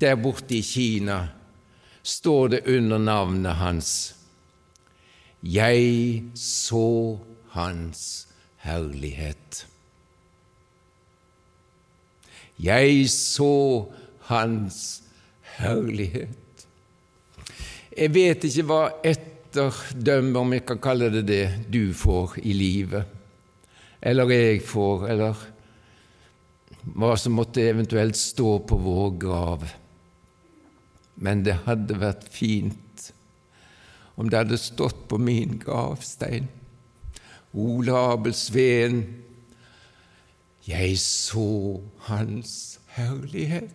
der 0.00 0.16
borte 0.20 0.58
i 0.58 0.62
Kina 0.64 1.20
står 2.02 2.48
det 2.48 2.60
under 2.66 2.98
navnet 2.98 3.54
hans 3.60 3.90
Jeg 5.42 6.24
så 6.34 7.18
Hans 7.56 8.28
herlighet. 8.56 9.66
Jeg 12.58 13.08
så 13.08 13.86
Hans 14.28 15.02
herlighet. 15.56 16.66
Jeg 17.96 18.12
vet 18.12 18.44
ikke 18.44 18.64
hva 18.68 18.80
etterdømme, 19.06 20.40
om 20.42 20.52
jeg 20.52 20.66
kan 20.68 20.80
kalle 20.82 21.08
det 21.14 21.22
det, 21.28 21.44
du 21.72 21.94
får 21.96 22.36
i 22.42 22.52
livet, 22.52 23.15
eller 24.06 24.30
jeg 24.30 24.62
får, 24.62 25.08
eller 25.10 25.46
hva 26.94 27.14
som 27.18 27.34
måtte 27.34 27.64
eventuelt 27.66 28.18
stå 28.18 28.58
på 28.68 28.78
vår 28.78 29.16
grav. 29.22 29.64
Men 31.16 31.42
det 31.46 31.62
hadde 31.64 31.98
vært 31.98 32.28
fint 32.30 33.08
om 34.16 34.30
det 34.30 34.44
hadde 34.44 34.60
stått 34.60 35.08
på 35.10 35.18
min 35.20 35.58
gravstein 35.60 36.46
Ole 37.56 37.92
Abel 37.96 38.34
Sveen, 38.36 39.00
jeg 40.66 40.98
så 41.00 41.80
Hans 42.08 42.52
herlighet. 42.96 43.72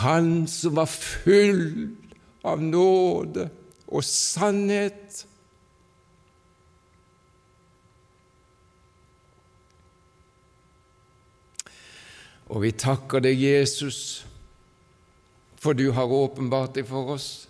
Han 0.00 0.46
som 0.48 0.78
var 0.78 0.88
full 0.88 1.90
av 2.46 2.62
nåde 2.62 3.48
og 3.88 4.04
sannhet. 4.04 5.24
Og 12.48 12.62
vi 12.64 12.72
takker 12.72 13.20
deg, 13.24 13.40
Jesus, 13.40 14.24
for 15.60 15.76
du 15.76 15.90
har 15.92 16.08
åpenbart 16.08 16.78
deg 16.78 16.88
for 16.88 17.16
oss. 17.16 17.48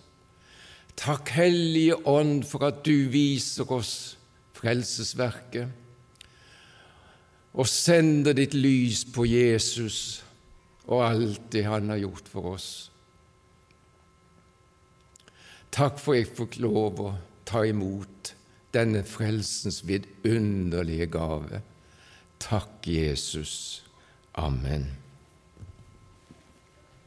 Takk, 0.99 1.29
Hellige 1.31 1.95
Ånd, 2.07 2.43
for 2.47 2.65
at 2.67 2.81
du 2.83 3.07
viser 3.11 3.69
oss 3.71 4.17
frelsesverket 4.59 5.69
og 7.55 7.67
sender 7.67 8.35
ditt 8.35 8.53
lys 8.53 9.05
på 9.07 9.23
Jesus 9.25 10.19
og 10.89 11.05
alt 11.05 11.47
det 11.53 11.63
han 11.65 11.89
har 11.93 12.01
gjort 12.03 12.27
for 12.29 12.53
oss. 12.55 12.88
Takk 15.71 15.99
for 16.01 16.17
jeg 16.17 16.31
fikk 16.33 16.59
lov 16.63 17.01
å 17.03 17.11
ta 17.45 17.63
imot 17.67 18.33
denne 18.73 19.03
frelsens 19.05 19.81
vidunderlige 19.87 21.09
gave. 21.13 21.61
Takk, 22.41 22.87
Jesus. 22.87 23.83
Amen. 24.37 24.89